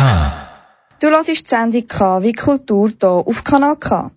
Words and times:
Du 0.00 1.08
hörst 1.10 1.28
die 1.28 1.34
Sendung 1.34 1.86
K 1.86 2.22
wie 2.22 2.32
Kultur 2.32 2.88
hier 2.88 3.10
auf 3.10 3.44
Kanal 3.44 3.76
K. 3.76 4.10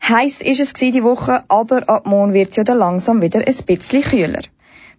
Heiß 0.00 0.42
ist 0.42 0.60
es 0.60 0.72
die 0.74 1.02
Woche, 1.02 1.42
aber 1.48 1.88
ab 1.88 2.06
morgen 2.06 2.32
wird 2.32 2.50
es 2.50 2.56
ja 2.56 2.62
dann 2.62 2.78
langsam 2.78 3.20
wieder 3.20 3.40
ein 3.40 3.64
bisschen 3.66 4.02
kühler. 4.02 4.42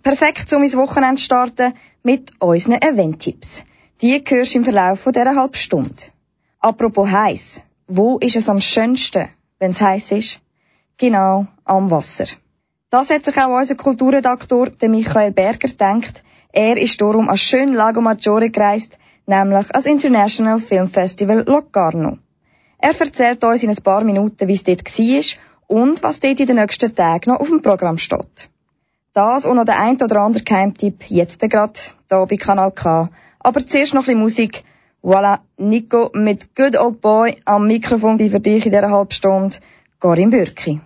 Perfekt, 0.03 0.51
um 0.51 0.63
ins 0.63 0.75
Wochenende 0.75 1.21
zu 1.21 1.23
starten 1.23 1.73
mit 2.03 2.31
unseren 2.39 2.81
Event-Tipps. 2.81 3.63
Die 4.01 4.21
hörst 4.27 4.53
du 4.53 4.57
im 4.57 4.65
Verlauf 4.65 5.05
dieser 5.05 5.35
halben 5.35 5.53
Stunde. 5.53 6.03
Apropos 6.59 7.09
heiß, 7.09 7.61
wo 7.87 8.17
ist 8.17 8.35
es 8.35 8.49
am 8.49 8.59
schönsten, 8.59 9.29
wenn 9.59 9.71
es 9.71 9.79
heiß 9.79 10.11
ist? 10.11 10.41
Genau, 10.97 11.47
am 11.63 11.89
Wasser. 11.91 12.25
Das 12.89 13.09
hat 13.09 13.23
sich 13.23 13.37
auch 13.37 13.57
unser 13.57 13.75
Kulturredaktor, 13.75 14.69
der 14.69 14.89
Michael 14.89 15.31
Berger, 15.31 15.69
gedacht. 15.69 16.23
Er 16.51 16.75
ist 16.75 16.99
darum 16.99 17.29
an 17.29 17.37
schön 17.37 17.73
Lago 17.73 18.01
Maggiore 18.01 18.49
gereist, 18.49 18.97
nämlich 19.25 19.73
als 19.73 19.85
International 19.85 20.59
Film 20.59 20.87
Festival 20.87 21.43
Locarno. 21.45 22.17
Er 22.77 22.99
erzählt 22.99 23.43
uns 23.43 23.63
in 23.63 23.69
ein 23.69 23.83
paar 23.83 24.03
Minuten, 24.03 24.47
wie 24.47 24.53
es 24.53 24.63
dort 24.63 24.85
war 24.85 25.23
und 25.67 26.03
was 26.03 26.19
dort 26.19 26.39
in 26.39 26.47
den 26.47 26.57
nächsten 26.57 26.93
Tagen 26.93 27.31
noch 27.31 27.39
auf 27.39 27.47
dem 27.47 27.61
Programm 27.61 27.97
steht. 27.97 28.49
Das 29.13 29.45
und 29.45 29.55
noch 29.55 29.65
der 29.65 29.79
ein 29.79 29.95
oder 30.01 30.21
andere 30.21 30.43
Keimtipp 30.43 31.05
jetzt 31.09 31.39
gerade 31.39 31.79
hier 32.09 32.25
bei 32.25 32.35
Kanal 32.35 32.71
K. 32.71 33.09
Aber 33.39 33.65
zuerst 33.65 33.93
noch 33.93 34.01
ein 34.01 34.05
bisschen 34.05 34.19
Musik. 34.19 34.63
Voilà, 35.01 35.39
Nico 35.57 36.11
mit 36.13 36.55
Good 36.55 36.77
Old 36.77 36.99
Boy 36.99 37.35
am 37.45 37.67
Mikrofon 37.67 38.17
für 38.17 38.39
dich 38.39 38.65
in 38.65 38.71
dieser 38.71 38.89
halben 38.89 39.11
Stunde. 39.11 39.57
Karin 39.99 40.31
Bürki. 40.31 40.81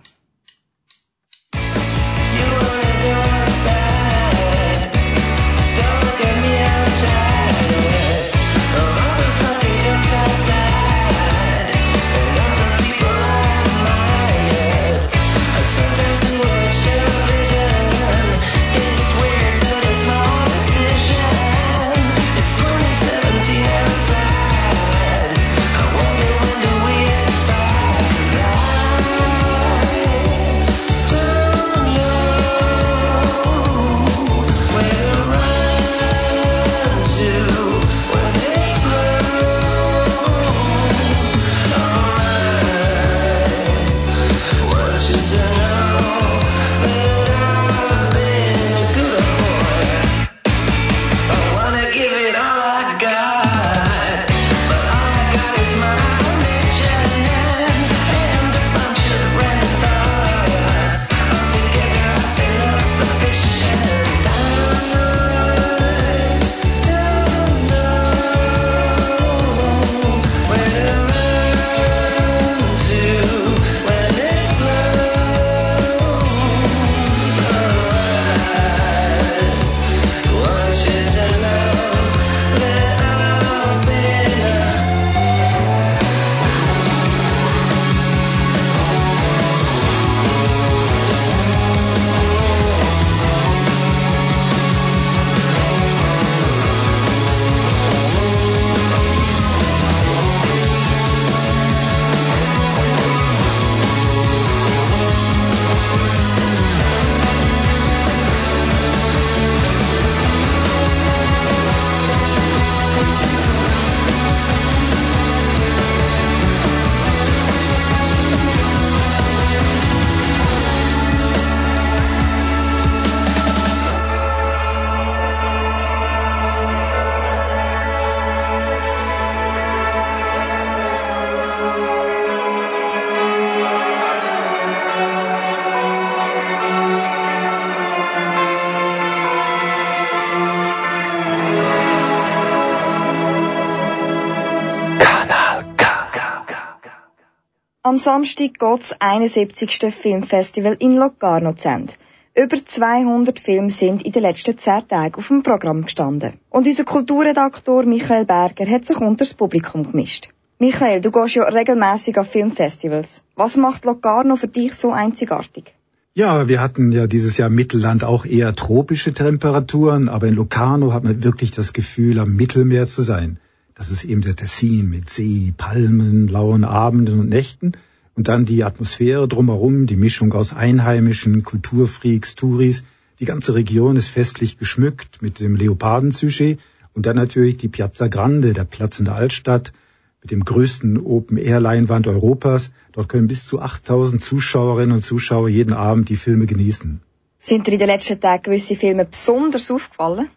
Am 147.90 147.98
Samstag 147.98 148.56
geht 148.56 148.80
das 148.82 148.94
71. 149.00 149.92
Filmfestival 149.92 150.76
in 150.78 150.94
Locarno 150.94 151.54
zu 151.54 151.66
Ende. 151.66 151.94
Über 152.36 152.64
200 152.64 153.40
Filme 153.40 153.68
sind 153.68 154.04
in 154.04 154.12
den 154.12 154.22
letzten 154.22 154.56
10 154.56 154.86
Tagen 154.86 155.16
auf 155.16 155.26
dem 155.26 155.42
Programm 155.42 155.82
gestanden. 155.82 156.34
Und 156.50 156.68
unser 156.68 156.84
Kulturredaktor 156.84 157.82
Michael 157.82 158.26
Berger 158.26 158.70
hat 158.70 158.86
sich 158.86 158.96
unter 158.98 159.24
das 159.24 159.34
Publikum 159.34 159.90
gemischt. 159.90 160.28
Michael, 160.60 161.00
du 161.00 161.10
gehst 161.10 161.34
ja 161.34 161.42
regelmäßig 161.42 162.16
auf 162.16 162.30
Filmfestivals. 162.30 163.24
Was 163.34 163.56
macht 163.56 163.84
Locarno 163.84 164.36
für 164.36 164.46
dich 164.46 164.76
so 164.76 164.92
einzigartig? 164.92 165.74
Ja, 166.14 166.46
wir 166.46 166.60
hatten 166.60 166.92
ja 166.92 167.08
dieses 167.08 167.38
Jahr 167.38 167.48
im 167.48 167.56
Mittelland 167.56 168.04
auch 168.04 168.24
eher 168.24 168.54
tropische 168.54 169.12
Temperaturen, 169.12 170.08
aber 170.08 170.28
in 170.28 170.36
Locarno 170.36 170.92
hat 170.92 171.02
man 171.02 171.24
wirklich 171.24 171.50
das 171.50 171.72
Gefühl, 171.72 172.20
am 172.20 172.36
Mittelmeer 172.36 172.86
zu 172.86 173.02
sein. 173.02 173.40
Das 173.80 173.90
ist 173.90 174.04
eben 174.04 174.20
der 174.20 174.36
Tessin 174.36 174.90
mit 174.90 175.08
See, 175.08 175.54
Palmen, 175.56 176.28
lauen 176.28 176.64
Abenden 176.64 177.18
und 177.18 177.30
Nächten. 177.30 177.72
Und 178.14 178.28
dann 178.28 178.44
die 178.44 178.62
Atmosphäre 178.62 179.26
drumherum, 179.26 179.86
die 179.86 179.96
Mischung 179.96 180.34
aus 180.34 180.52
Einheimischen, 180.52 181.44
Kulturfreaks, 181.44 182.34
Touris. 182.34 182.84
Die 183.20 183.24
ganze 183.24 183.54
Region 183.54 183.96
ist 183.96 184.08
festlich 184.08 184.58
geschmückt 184.58 185.22
mit 185.22 185.40
dem 185.40 185.56
Leopardensujet. 185.56 186.58
Und 186.92 187.06
dann 187.06 187.16
natürlich 187.16 187.56
die 187.56 187.68
Piazza 187.68 188.08
Grande, 188.08 188.52
der 188.52 188.64
Platz 188.64 188.98
in 188.98 189.06
der 189.06 189.14
Altstadt, 189.14 189.72
mit 190.20 190.30
dem 190.30 190.44
größten 190.44 190.98
Open-Air-Leinwand 190.98 192.06
Europas. 192.06 192.72
Dort 192.92 193.08
können 193.08 193.28
bis 193.28 193.46
zu 193.46 193.62
8000 193.62 194.20
Zuschauerinnen 194.20 194.96
und 194.96 195.02
Zuschauer 195.02 195.48
jeden 195.48 195.72
Abend 195.72 196.10
die 196.10 196.18
Filme 196.18 196.44
genießen. 196.44 197.00
Sind 197.38 197.66
dir 197.66 197.72
in 197.72 197.78
den 197.78 197.88
letzten 197.88 198.20
Tagen 198.20 198.42
gewisse 198.42 198.76
Filme 198.76 199.06
besonders 199.06 199.70
aufgefallen? 199.70 200.28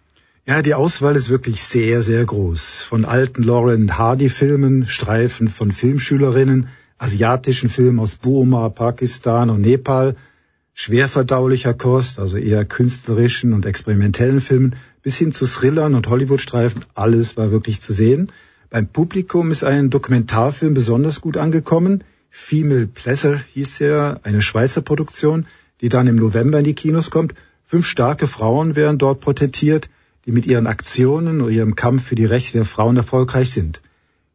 Ja, 0.46 0.62
die 0.62 0.74
Auswahl 0.74 1.16
ist 1.16 1.30
wirklich 1.30 1.64
sehr, 1.64 2.02
sehr 2.02 2.26
groß. 2.26 2.82
Von 2.82 3.06
alten 3.06 3.44
Lauren 3.44 3.98
Hardy-Filmen, 3.98 4.88
Streifen 4.88 5.48
von 5.48 5.72
Filmschülerinnen, 5.72 6.68
asiatischen 6.98 7.70
Filmen 7.70 7.98
aus 7.98 8.18
Burma, 8.18 8.68
Pakistan 8.68 9.50
und 9.50 9.62
Nepal, 9.62 10.18
schwerverdaulicher 10.74 11.74
Kost, 11.74 12.20
also 12.20 12.36
eher 12.36 12.66
künstlerischen 12.66 13.54
und 13.54 13.66
experimentellen 13.66 14.42
Filmen, 14.42 14.76
bis 15.02 15.16
hin 15.16 15.32
zu 15.32 15.46
Thrillern 15.46 15.96
und 15.96 16.10
Hollywood-Streifen, 16.10 16.84
alles 16.94 17.38
war 17.38 17.52
wirklich 17.52 17.80
zu 17.80 17.94
sehen. 17.94 18.30
Beim 18.70 18.88
Publikum 18.88 19.50
ist 19.50 19.64
ein 19.64 19.92
Dokumentarfilm 19.92 20.74
besonders 20.74 21.22
gut 21.22 21.38
angekommen. 21.38 22.04
Female 22.30 22.88
Pleasure 22.88 23.40
hieß 23.54 23.80
er, 23.80 24.20
eine 24.24 24.42
Schweizer 24.42 24.82
Produktion, 24.82 25.46
die 25.80 25.88
dann 25.88 26.08
im 26.08 26.18
November 26.18 26.58
in 26.58 26.66
die 26.66 26.76
Kinos 26.76 27.12
kommt. 27.12 27.34
Fünf 27.64 27.88
starke 27.88 28.28
Frauen 28.28 28.76
werden 28.76 28.98
dort 28.98 29.22
porträtiert 29.22 29.90
die 30.26 30.32
mit 30.32 30.46
ihren 30.48 30.68
Aktionen 30.68 31.42
und 31.42 31.52
ihrem 31.52 31.76
Kampf 31.76 32.04
für 32.04 32.16
die 32.16 32.26
Rechte 32.26 32.60
der 32.60 32.66
Frauen 32.66 32.98
erfolgreich 32.98 33.52
sind. 33.52 33.82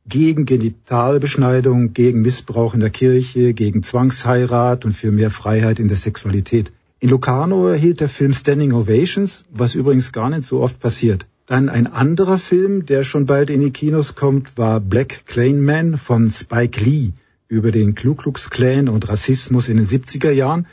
Gegen 0.06 0.46
Genitalbeschneidung, 0.46 1.92
gegen 1.92 2.22
Missbrauch 2.22 2.74
in 2.74 2.80
der 2.80 2.90
Kirche, 2.90 3.52
gegen 3.52 3.82
Zwangsheirat 3.82 4.84
und 4.84 4.92
für 4.92 5.12
mehr 5.12 5.30
Freiheit 5.30 5.78
in 5.78 5.88
der 5.88 5.96
Sexualität. 5.96 6.72
In 7.00 7.10
Locarno 7.10 7.68
erhielt 7.68 8.00
der 8.00 8.08
Film 8.08 8.32
Standing 8.32 8.72
Ovations, 8.72 9.44
was 9.50 9.74
übrigens 9.74 10.12
gar 10.12 10.30
nicht 10.30 10.44
so 10.44 10.60
oft 10.60 10.80
passiert. 10.80 11.26
Dann 11.46 11.68
ein 11.68 11.86
anderer 11.86 12.38
Film, 12.38 12.84
der 12.84 13.04
schon 13.04 13.24
bald 13.24 13.48
in 13.48 13.60
die 13.60 13.70
Kinos 13.70 14.14
kommt, 14.14 14.58
war 14.58 14.80
Black 14.80 15.24
Clan 15.26 15.62
Man 15.62 15.96
von 15.96 16.30
Spike 16.30 16.78
Lee 16.84 17.12
über 17.48 17.72
den 17.72 17.94
Ku 17.94 18.14
Klux 18.14 18.50
Klan 18.50 18.88
und 18.88 19.08
Rassismus 19.08 19.68
in 19.68 19.78
den 19.78 19.86
70er 19.86 20.30
Jahren. 20.30 20.66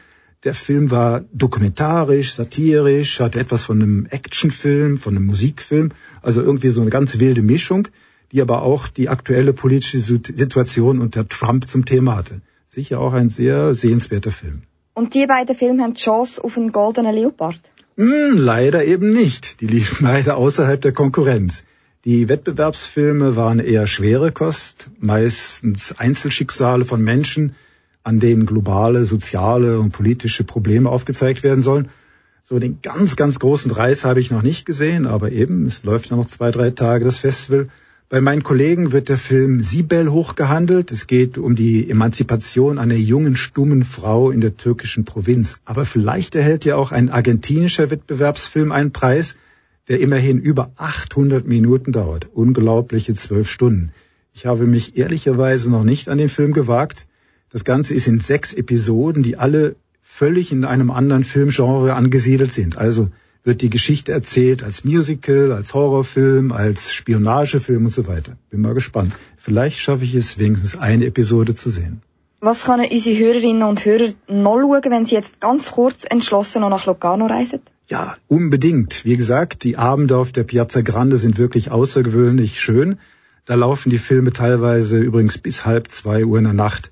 Der 0.46 0.54
Film 0.54 0.92
war 0.92 1.26
dokumentarisch, 1.34 2.36
satirisch, 2.36 3.20
hatte 3.20 3.40
etwas 3.40 3.64
von 3.64 3.82
einem 3.82 4.06
Actionfilm, 4.06 4.98
von 4.98 5.16
einem 5.16 5.26
Musikfilm, 5.26 5.92
also 6.22 6.44
irgendwie 6.44 6.70
so 6.70 6.82
eine 6.82 6.92
ganz 6.92 7.18
wilde 7.20 7.42
Mischung, 7.42 7.88
die 8.32 8.44
aber 8.44 8.62
auch 8.62 8.88
die 8.88 9.10
aktuelle 9.10 9.54
politische 9.54 10.00
Situation 10.00 11.02
unter 11.02 11.28
Trump 11.28 11.68
zum 11.68 11.86
Thema 11.86 12.16
hatte. 12.16 12.42
Sicher 12.68 13.00
auch 13.00 13.14
ein 13.14 13.30
sehr 13.30 13.74
sehenswerter 13.74 14.32
Film. 14.32 14.62
Und 14.94 15.16
die 15.16 15.26
beiden 15.26 15.56
Filme 15.56 15.82
haben 15.82 15.96
die 15.96 16.02
Chance 16.02 16.44
auf 16.44 16.58
einen 16.58 16.72
goldenen 16.72 17.16
Leopard? 17.16 17.60
Hm, 17.98 18.38
leider 18.38 18.86
eben 18.86 19.10
nicht. 19.10 19.62
Die 19.62 19.68
liefen 19.68 20.06
leider 20.06 20.38
außerhalb 20.38 20.80
der 20.80 20.92
Konkurrenz. 20.92 21.66
Die 22.04 22.30
Wettbewerbsfilme 22.30 23.36
waren 23.36 23.60
eher 23.60 23.88
schwere 23.88 24.32
Kost, 24.32 24.90
meistens 25.00 25.98
Einzelschicksale 25.98 26.86
von 26.86 27.04
Menschen, 27.04 27.56
an 28.06 28.20
denen 28.20 28.46
globale, 28.46 29.04
soziale 29.04 29.80
und 29.80 29.92
politische 29.92 30.44
Probleme 30.44 30.90
aufgezeigt 30.90 31.44
werden 31.44 31.64
sollen. 31.64 31.90
So 32.44 32.60
den 32.60 32.78
ganz, 32.84 33.16
ganz 33.16 33.40
großen 33.40 33.72
Reiß 33.72 34.06
habe 34.06 34.20
ich 34.20 34.30
noch 34.30 34.44
nicht 34.44 34.68
gesehen, 34.68 35.08
aber 35.08 35.32
eben, 35.32 35.66
es 35.66 35.84
läuft 35.84 36.12
ja 36.12 36.16
noch 36.16 36.28
zwei, 36.28 36.52
drei 36.52 36.70
Tage 36.70 37.04
das 37.04 37.18
Festival. 37.18 37.68
Bei 38.08 38.22
meinen 38.22 38.44
Kollegen 38.44 38.92
wird 38.92 39.10
der 39.10 39.18
Film 39.18 39.64
Sibel 39.64 40.12
hochgehandelt. 40.12 40.92
Es 40.92 41.08
geht 41.08 41.40
um 41.40 41.56
die 41.56 41.90
Emanzipation 41.90 42.78
einer 42.78 42.94
jungen, 42.94 43.36
stummen 43.36 43.84
Frau 43.84 44.30
in 44.30 44.40
der 44.40 44.56
türkischen 44.56 45.06
Provinz. 45.06 45.60
Aber 45.66 45.86
vielleicht 45.86 46.36
erhält 46.36 46.64
ja 46.64 46.76
auch 46.76 46.92
ein 46.92 47.10
argentinischer 47.10 47.90
Wettbewerbsfilm 47.90 48.72
einen 48.72 48.92
Preis, 48.92 49.36
der 49.88 50.00
immerhin 50.00 50.40
über 50.40 50.70
800 50.76 51.48
Minuten 51.48 51.92
dauert. 51.92 52.28
Unglaubliche 52.32 53.16
zwölf 53.16 53.50
Stunden. 53.50 53.92
Ich 54.36 54.46
habe 54.46 54.68
mich 54.68 54.96
ehrlicherweise 54.96 55.72
noch 55.72 55.84
nicht 55.84 56.08
an 56.08 56.20
den 56.20 56.30
Film 56.30 56.54
gewagt. 56.54 57.08
Das 57.56 57.64
Ganze 57.64 57.94
ist 57.94 58.06
in 58.06 58.20
sechs 58.20 58.54
Episoden, 58.54 59.24
die 59.24 59.38
alle 59.38 59.78
völlig 60.02 60.52
in 60.52 60.66
einem 60.66 60.92
anderen 60.92 61.24
Filmgenre 61.24 61.94
angesiedelt 61.94 62.52
sind. 62.52 62.78
Also 62.78 63.12
wird 63.46 63.62
die 63.62 63.70
Geschichte 63.70 64.12
erzählt 64.12 64.62
als 64.62 64.84
Musical, 64.84 65.54
als 65.54 65.74
Horrorfilm, 65.74 66.52
als 66.52 66.94
Spionagefilm 66.94 67.86
und 67.86 67.92
so 67.92 68.08
weiter. 68.08 68.34
Bin 68.50 68.60
mal 68.60 68.74
gespannt. 68.74 69.14
Vielleicht 69.38 69.80
schaffe 69.80 70.04
ich 70.04 70.16
es, 70.16 70.38
wenigstens 70.38 70.76
eine 70.76 71.06
Episode 71.06 71.56
zu 71.56 71.70
sehen. 71.70 72.02
Was 72.42 72.66
können 72.66 72.90
unsere 72.92 73.18
Hörerinnen 73.18 73.64
und 73.64 73.86
Hörer 73.86 74.10
noch 74.28 74.60
schauen, 74.60 74.92
wenn 74.92 75.06
sie 75.06 75.16
jetzt 75.16 75.40
ganz 75.40 75.72
kurz 75.72 76.04
entschlossen 76.04 76.60
noch 76.60 76.70
nach 76.70 76.86
Locarno 76.86 77.28
reisen? 77.28 77.62
Ja, 77.88 78.18
unbedingt. 78.28 79.06
Wie 79.06 79.16
gesagt, 79.16 79.64
die 79.64 79.78
Abende 79.78 80.18
auf 80.18 80.34
der 80.34 80.44
Piazza 80.44 80.82
Grande 80.82 81.16
sind 81.16 81.38
wirklich 81.38 81.72
außergewöhnlich 81.72 82.60
schön. 82.60 83.00
Da 83.46 83.56
laufen 83.56 83.92
die 83.92 83.98
Filme 83.98 84.34
teilweise 84.34 85.00
übrigens 85.00 85.38
bis 85.38 85.66
halb 85.66 85.90
zwei 85.90 86.26
Uhr 86.26 86.38
in 86.38 86.44
der 86.44 86.52
Nacht. 86.52 86.92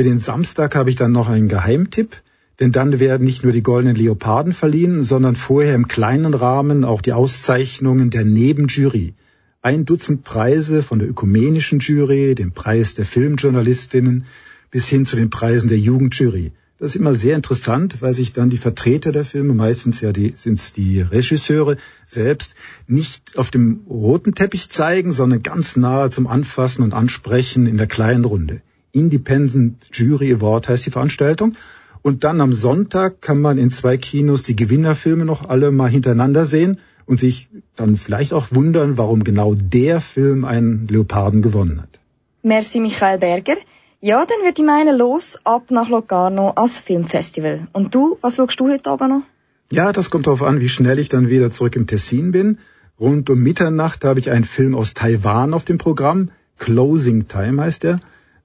Für 0.00 0.04
den 0.04 0.18
Samstag 0.18 0.76
habe 0.76 0.88
ich 0.88 0.96
dann 0.96 1.12
noch 1.12 1.28
einen 1.28 1.48
Geheimtipp. 1.48 2.22
Denn 2.58 2.72
dann 2.72 3.00
werden 3.00 3.26
nicht 3.26 3.44
nur 3.44 3.52
die 3.52 3.62
goldenen 3.62 3.96
Leoparden 3.96 4.54
verliehen, 4.54 5.02
sondern 5.02 5.36
vorher 5.36 5.74
im 5.74 5.88
kleinen 5.88 6.32
Rahmen 6.32 6.84
auch 6.86 7.02
die 7.02 7.12
Auszeichnungen 7.12 8.08
der 8.08 8.24
Nebenjury. 8.24 9.12
Ein 9.60 9.84
Dutzend 9.84 10.24
Preise 10.24 10.82
von 10.82 11.00
der 11.00 11.08
ökumenischen 11.10 11.80
Jury, 11.80 12.34
dem 12.34 12.52
Preis 12.52 12.94
der 12.94 13.04
Filmjournalistinnen 13.04 14.24
bis 14.70 14.88
hin 14.88 15.04
zu 15.04 15.16
den 15.16 15.28
Preisen 15.28 15.68
der 15.68 15.78
Jugendjury. 15.78 16.52
Das 16.78 16.92
ist 16.92 16.96
immer 16.96 17.12
sehr 17.12 17.36
interessant, 17.36 18.00
weil 18.00 18.14
sich 18.14 18.32
dann 18.32 18.48
die 18.48 18.56
Vertreter 18.56 19.12
der 19.12 19.26
Filme, 19.26 19.52
meistens 19.52 20.00
ja 20.00 20.12
die, 20.12 20.32
sind 20.34 20.58
es 20.58 20.72
die 20.72 21.02
Regisseure 21.02 21.76
selbst, 22.06 22.54
nicht 22.86 23.36
auf 23.36 23.50
dem 23.50 23.80
roten 23.86 24.34
Teppich 24.34 24.70
zeigen, 24.70 25.12
sondern 25.12 25.42
ganz 25.42 25.76
nahe 25.76 26.08
zum 26.08 26.26
Anfassen 26.26 26.82
und 26.84 26.94
Ansprechen 26.94 27.66
in 27.66 27.76
der 27.76 27.86
kleinen 27.86 28.24
Runde. 28.24 28.62
Independent 28.92 29.88
Jury 29.92 30.32
Award 30.34 30.68
heißt 30.68 30.86
die 30.86 30.90
Veranstaltung 30.90 31.56
und 32.02 32.24
dann 32.24 32.40
am 32.40 32.52
Sonntag 32.52 33.20
kann 33.20 33.40
man 33.40 33.58
in 33.58 33.70
zwei 33.70 33.96
Kinos 33.96 34.42
die 34.42 34.56
Gewinnerfilme 34.56 35.24
noch 35.24 35.48
alle 35.48 35.70
mal 35.70 35.90
hintereinander 35.90 36.46
sehen 36.46 36.78
und 37.06 37.18
sich 37.20 37.48
dann 37.76 37.96
vielleicht 37.96 38.32
auch 38.32 38.48
wundern, 38.50 38.96
warum 38.96 39.24
genau 39.24 39.54
der 39.54 40.00
Film 40.00 40.44
einen 40.44 40.86
Leoparden 40.88 41.42
gewonnen 41.42 41.80
hat. 41.82 42.00
Merci 42.42 42.80
Michael 42.80 43.18
Berger. 43.18 43.56
Ja, 44.00 44.24
dann 44.24 44.38
wird 44.44 44.58
ich 44.58 44.64
meinen 44.64 44.96
los 44.96 45.38
ab 45.44 45.70
nach 45.70 45.90
Locarno 45.90 46.50
als 46.50 46.78
Filmfestival. 46.78 47.68
Und 47.72 47.94
du, 47.94 48.16
was 48.22 48.36
schaust 48.36 48.58
du 48.58 48.70
heute 48.70 48.88
Abend 48.88 49.10
noch? 49.10 49.22
Ja, 49.70 49.92
das 49.92 50.10
kommt 50.10 50.26
darauf 50.26 50.42
an, 50.42 50.60
wie 50.60 50.70
schnell 50.70 50.98
ich 50.98 51.10
dann 51.10 51.28
wieder 51.28 51.50
zurück 51.50 51.76
im 51.76 51.86
Tessin 51.86 52.32
bin. 52.32 52.58
Rund 52.98 53.28
um 53.28 53.42
Mitternacht 53.42 54.04
habe 54.04 54.18
ich 54.20 54.30
einen 54.30 54.44
Film 54.44 54.74
aus 54.74 54.94
Taiwan 54.94 55.52
auf 55.52 55.64
dem 55.64 55.78
Programm. 55.78 56.30
Closing 56.58 57.28
Time 57.28 57.62
heißt 57.62 57.84
er. 57.84 58.00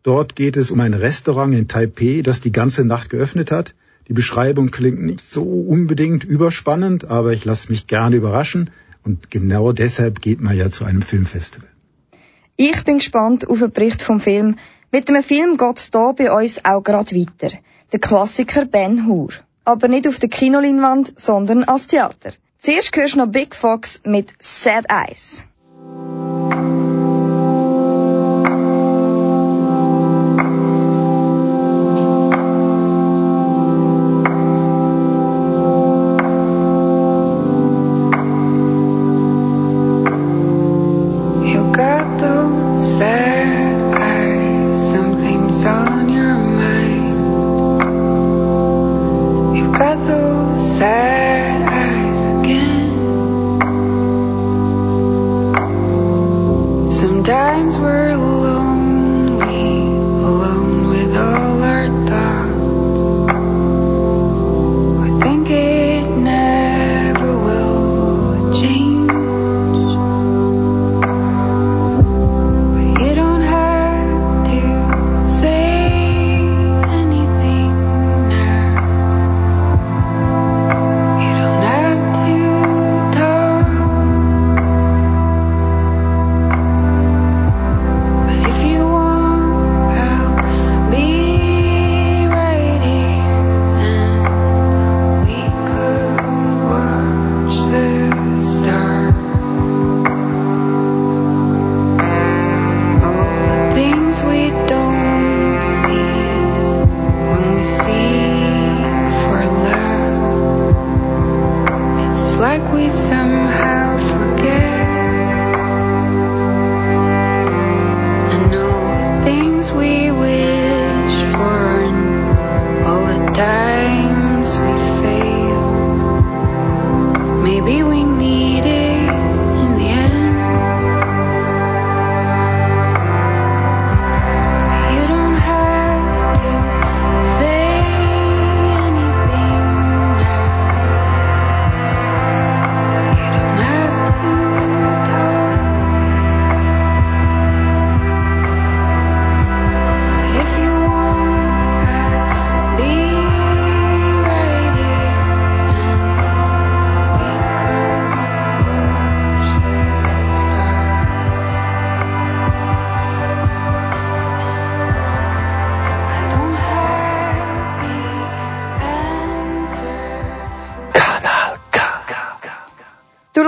Dort 0.05 0.35
geht 0.35 0.55
es 0.55 0.69
um 0.69 0.81
ein 0.81 0.93
Restaurant 0.93 1.55
in 1.55 1.67
Taipei, 1.67 2.21
das 2.23 2.39
die 2.39 2.51
ganze 2.51 2.85
Nacht 2.85 3.09
geöffnet 3.09 3.51
hat. 3.51 3.73
Die 4.07 4.13
Beschreibung 4.13 4.69
klingt 4.69 5.01
nicht 5.01 5.21
so 5.21 5.41
unbedingt 5.41 6.23
überspannend, 6.23 7.05
aber 7.05 7.33
ich 7.33 7.43
lasse 7.43 7.71
mich 7.71 7.87
gerne 7.87 8.15
überraschen 8.15 8.69
und 9.03 9.31
genau 9.31 9.71
deshalb 9.71 10.21
geht 10.21 10.41
man 10.41 10.55
ja 10.55 10.69
zu 10.69 10.85
einem 10.85 11.01
Filmfestival. 11.01 11.67
Ich 12.55 12.83
bin 12.83 12.99
gespannt 12.99 13.49
auf 13.49 13.63
einen 13.63 13.71
Bericht 13.71 14.03
vom 14.03 14.19
Film. 14.19 14.57
Mit 14.91 15.09
dem 15.09 15.23
Film 15.23 15.57
geht's 15.57 15.89
hier 15.91 16.13
bei 16.15 16.31
uns 16.31 16.63
auch 16.63 16.83
gerade 16.83 17.15
weiter. 17.15 17.57
Der 17.91 17.99
Klassiker 17.99 18.65
Ben 18.65 19.07
Hur. 19.07 19.29
Aber 19.63 19.87
nicht 19.87 20.07
auf 20.07 20.19
der 20.19 20.29
Kinoleinwand, 20.29 21.19
sondern 21.19 21.63
als 21.63 21.87
Theater. 21.87 22.29
Zuerst 22.59 22.95
hörst 22.95 23.15
du 23.15 23.17
noch 23.17 23.31
Big 23.31 23.55
Fox 23.55 24.03
mit 24.05 24.33
Sad 24.37 24.85
Eyes. 24.87 25.47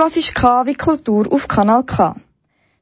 Das 0.08 0.16
ist 0.16 0.34
KW 0.34 0.72
Kultur 0.72 1.30
auf 1.30 1.48
Kanal 1.48 1.84
K. 1.84 2.14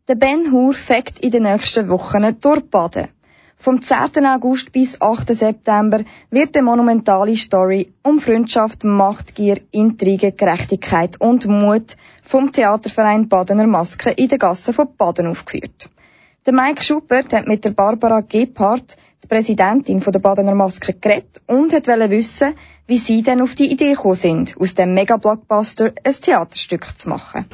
Der 0.07 0.15
Ben 0.15 0.53
Hur 0.53 0.73
fegt 0.73 1.19
in 1.19 1.33
den 1.33 1.43
nächsten 1.43 1.89
Wochen 1.89 2.37
durch 2.41 2.71
Baden. 2.71 3.09
Vom 3.57 3.83
10. 3.83 4.25
August 4.25 4.71
bis 4.71 5.01
8. 5.01 5.35
September 5.35 6.05
wird 6.31 6.57
eine 6.57 6.63
monumentale 6.63 7.35
Story 7.35 7.93
um 8.05 8.21
Freundschaft, 8.21 8.85
Machtgier, 8.85 9.61
Intrigen, 9.73 10.37
Gerechtigkeit 10.37 11.21
und 11.21 11.47
Mut 11.47 11.97
vom 12.23 12.53
Theaterverein 12.53 13.29
Badener 13.29 13.67
Maske 13.67 14.11
in 14.11 14.29
den 14.29 14.39
Gassen 14.39 14.73
von 14.73 14.95
Baden 14.97 15.27
aufgeführt. 15.27 15.91
Der 16.47 16.55
Mike 16.55 16.85
Schubert 16.85 17.33
hat 17.33 17.49
mit 17.49 17.65
der 17.65 17.71
Barbara 17.71 18.21
Gebhardt, 18.21 18.97
die 19.27 19.35
Präsidentin 19.35 20.01
der 20.01 20.19
Badener 20.21 20.55
Maske, 20.55 20.93
geredet 20.93 21.41
und 21.47 21.73
hat 21.73 21.87
wissen, 21.87 22.55
wie 22.87 22.99
sie 22.99 23.23
denn 23.23 23.43
auf 23.43 23.55
die 23.55 23.73
Idee 23.73 23.93
gekommen 23.93 24.15
sind, 24.15 24.57
aus 24.61 24.75
dem 24.75 24.95
Mega-Blockbuster 24.95 25.93
ein 26.05 26.13
Theaterstück 26.13 26.97
zu 26.97 27.09
machen. 27.09 27.47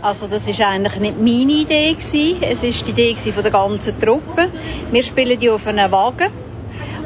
Also 0.00 0.26
das 0.26 0.46
ist 0.46 0.60
eigentlich 0.60 0.96
nicht 0.96 1.18
meine 1.18 1.52
Idee 1.52 1.94
gewesen. 1.94 2.42
Es 2.42 2.62
ist 2.62 2.86
die 2.86 2.92
Idee 2.92 3.14
von 3.14 3.42
der 3.42 3.52
ganzen 3.52 3.98
Truppe. 4.00 4.48
Wir 4.90 5.02
spielen 5.02 5.38
die 5.38 5.50
auf 5.50 5.66
einem 5.66 5.90
Wagen 5.90 6.30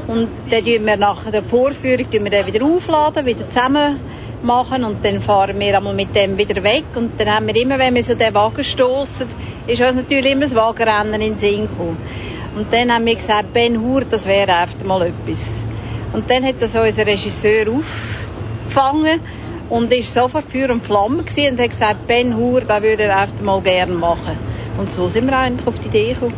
und 0.07 0.29
dann 0.51 0.65
tun 0.65 0.87
wir 0.87 0.97
nach 0.97 1.31
der 1.31 1.43
Vorführung 1.43 2.11
tun 2.11 2.25
wir 2.25 2.31
den 2.31 2.47
wieder 2.47 2.65
aufladen, 2.65 3.27
wieder 3.27 3.49
zusammen 3.49 3.99
machen 4.43 4.85
und 4.85 5.05
dann 5.05 5.21
fahren 5.21 5.59
wir 5.59 5.77
einmal 5.77 5.95
mit 5.95 6.15
dem 6.15 6.39
wieder 6.39 6.63
weg 6.63 6.85
und 6.95 7.21
dann 7.21 7.29
haben 7.29 7.47
wir 7.47 7.57
immer, 7.57 7.79
wenn 7.79 7.95
wir 7.95 8.03
so 8.03 8.15
den 8.15 8.35
Wagen 8.35 8.65
stoßen, 8.65 9.27
ist 9.67 9.81
uns 9.83 9.95
natürlich 9.95 10.33
immer 10.33 10.43
das 10.43 10.55
Wagenrennen 10.55 11.21
in 11.21 11.33
den 11.35 11.39
Sinn 11.39 11.69
gekommen. 11.69 12.30
Und 12.57 12.73
dann 12.73 12.93
haben 12.93 13.07
wir 13.07 13.15
gesagt, 13.15 13.53
Ben 13.53 13.81
Hur, 13.81 14.03
das 14.05 14.27
wäre 14.27 14.55
einfach 14.55 14.85
mal 14.85 15.03
etwas. 15.03 15.63
Und 16.13 16.29
dann 16.31 16.45
hat 16.45 16.57
das 16.61 16.75
unser 16.75 17.07
Regisseur 17.07 17.67
aufgefangen 17.69 19.21
und 19.69 19.93
ist 19.93 20.13
sofort 20.13 20.51
Feuer 20.51 20.71
und 20.71 20.85
Flamme 20.85 21.23
gewesen 21.23 21.55
und 21.55 21.61
hat 21.61 21.71
gesagt, 21.71 22.07
Ben 22.09 22.37
Hur, 22.37 22.63
da 22.63 22.83
würde 22.83 23.05
er 23.05 23.19
einfach 23.19 23.41
mal 23.41 23.61
gerne 23.61 23.93
machen. 23.93 24.37
Und 24.79 24.93
so 24.93 25.09
sind 25.09 25.27
wir 25.27 25.39
eigentlich 25.39 25.67
auf 25.67 25.79
die 25.79 25.89
Idee 25.89 26.15
gekommen. 26.15 26.35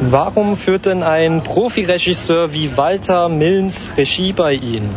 Warum 0.00 0.56
führt 0.56 0.86
denn 0.86 1.02
ein 1.02 1.42
Profiregisseur 1.42 2.52
wie 2.52 2.76
Walter 2.76 3.28
Milns 3.28 3.92
Regie 3.96 4.32
bei 4.32 4.54
Ihnen? 4.54 4.94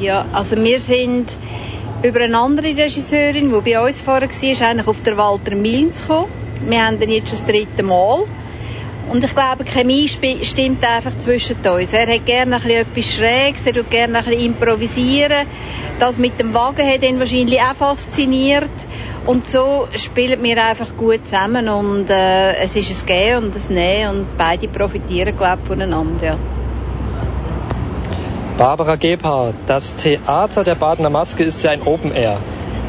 Ja, 0.00 0.26
also 0.32 0.56
wir 0.56 0.80
sind 0.80 1.36
über 2.02 2.20
eine 2.20 2.38
andere 2.38 2.68
Regisseurin, 2.68 3.52
die 3.52 3.72
bei 3.72 3.80
uns 3.80 4.00
vorher 4.00 4.28
war, 4.28 4.68
eigentlich 4.68 4.86
auf 4.86 5.02
der 5.02 5.16
Walter 5.16 5.54
Milns 5.54 6.02
gekommen. 6.02 6.28
Wir 6.66 6.86
haben 6.86 6.98
den 6.98 7.10
jetzt 7.10 7.32
das 7.32 7.44
dritte 7.44 7.82
Mal. 7.82 8.24
Und 9.10 9.24
ich 9.24 9.34
glaube, 9.34 9.64
die 9.64 9.70
Chemie 9.70 10.06
stimmt 10.06 10.84
einfach 10.84 11.16
zwischen 11.18 11.56
uns. 11.56 11.92
Er 11.94 12.06
hat 12.06 12.26
gerne 12.26 12.56
ein 12.56 12.62
bisschen 12.62 12.80
etwas 12.80 13.14
Schräges, 13.14 13.66
er 13.66 13.72
tut 13.72 13.90
gerne 13.90 14.18
ein 14.18 14.24
bisschen 14.24 14.44
improvisieren. 14.44 15.46
Das 15.98 16.18
mit 16.18 16.38
dem 16.38 16.52
Wagen 16.52 16.86
hat 16.86 17.02
ihn 17.02 17.18
wahrscheinlich 17.18 17.60
auch 17.60 17.74
fasziniert. 17.74 18.68
Und 19.24 19.46
so 19.46 19.88
spielen 19.94 20.42
wir 20.42 20.62
einfach 20.62 20.96
gut 20.96 21.26
zusammen 21.26 21.68
und 21.68 22.08
äh, 22.08 22.54
es 22.62 22.76
ist 22.76 23.02
ein 23.02 23.06
Gehen 23.06 23.44
und 23.44 23.54
ein 23.54 23.74
Nehmen 23.74 24.10
und 24.10 24.38
beide 24.38 24.68
profitieren, 24.68 25.36
glaube 25.36 25.58
ich, 25.62 25.68
voneinander. 25.68 26.26
Ja. 26.26 26.38
Barbara 28.56 28.96
Gebhardt, 28.96 29.54
das 29.66 29.96
Theater 29.96 30.64
der 30.64 30.74
Badener 30.74 31.10
Maske 31.10 31.44
ist 31.44 31.62
ja 31.62 31.70
ein 31.70 31.82
Open 31.82 32.10
Air. 32.10 32.40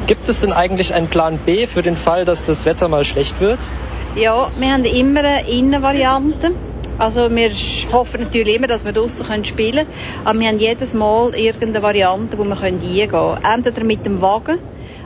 Gibt 0.09 0.27
es 0.27 0.41
denn 0.41 0.51
eigentlich 0.51 0.95
einen 0.95 1.07
Plan 1.07 1.37
B 1.37 1.67
für 1.67 1.83
den 1.83 1.95
Fall, 1.95 2.25
dass 2.25 2.43
das 2.43 2.65
Wetter 2.65 2.87
mal 2.87 3.05
schlecht 3.05 3.39
wird? 3.39 3.59
Ja, 4.15 4.49
wir 4.57 4.73
haben 4.73 4.83
immer 4.83 5.19
eine 5.19 5.47
Innenvariante. 5.47 6.49
Also 6.97 7.29
wir 7.29 7.51
hoffen 7.91 8.21
natürlich 8.23 8.55
immer, 8.55 8.65
dass 8.65 8.85
wir 8.85 8.91
draussen 8.91 9.45
spielen 9.45 9.85
können. 9.85 9.89
Aber 10.25 10.39
wir 10.39 10.47
haben 10.47 10.57
jedes 10.57 10.95
Mal 10.95 11.35
irgendeine 11.35 11.83
Variante, 11.83 12.39
wo 12.39 12.43
wir 12.43 12.59
eingehen 12.59 13.07
können. 13.07 13.37
Entweder 13.43 13.83
mit 13.83 14.03
dem 14.03 14.19
Wagen 14.19 14.57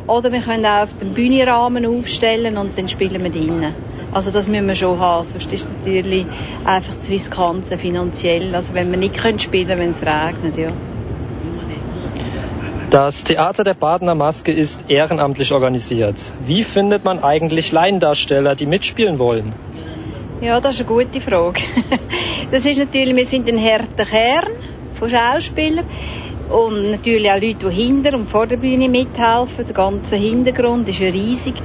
oder 0.07 0.31
wir 0.31 0.39
können 0.39 0.65
auch 0.65 0.83
auf 0.83 0.97
dem 0.97 1.13
Bühnenrahmen 1.13 1.85
aufstellen 1.85 2.55
und 2.55 2.79
dann 2.79 2.87
spielen 2.87 3.21
wir 3.21 3.29
drinnen. 3.29 3.75
Also 4.13 4.31
das 4.31 4.47
müssen 4.47 4.69
wir 4.69 4.75
schon 4.77 5.01
haben, 5.01 5.27
sonst 5.27 5.51
ist 5.51 5.65
es 5.65 5.69
natürlich 5.79 6.25
einfach 6.63 6.97
zu 7.01 7.11
riskant 7.11 7.67
finanziell. 7.67 8.55
Also 8.55 8.73
wenn 8.73 8.89
wir 8.89 8.97
nicht 8.97 9.17
können 9.17 9.39
spielen 9.39 9.79
wenn 9.79 9.91
es 9.91 10.01
regnet, 10.01 10.57
ja. 10.57 10.71
Das 12.93 13.23
Theater 13.23 13.63
der 13.63 13.73
Badener 13.73 14.13
Maske 14.13 14.51
ist 14.51 14.87
ehrenamtlich 14.87 15.51
organisiert. 15.51 16.15
Wie 16.45 16.63
findet 16.63 17.03
man 17.03 17.23
eigentlich 17.23 17.71
Laiendarsteller, 17.71 18.53
die 18.53 18.67
mitspielen 18.67 19.17
wollen? 19.17 19.53
Ja, 20.41 20.61
das 20.61 20.75
ist 20.75 20.81
eine 20.81 20.89
gute 20.89 21.19
Frage. 21.19 21.61
Das 22.51 22.67
ist 22.67 22.77
natürlich, 22.77 23.15
wir 23.15 23.25
sind 23.25 23.49
ein 23.49 23.57
harter 23.57 24.05
Kern 24.05 24.51
von 24.99 25.09
Schauspielern 25.09 25.87
und 26.51 26.91
natürlich 26.91 27.31
auch 27.31 27.41
Leute, 27.41 27.67
die 27.67 27.71
hinter 27.71 28.15
und 28.15 28.29
vor 28.29 28.45
der 28.45 28.57
Bühne 28.57 28.87
mithelfen. 28.87 29.65
Der 29.65 29.73
ganze 29.73 30.15
Hintergrund 30.15 30.87
ist 30.87 30.99
ja 30.99 31.09
riesig. 31.09 31.55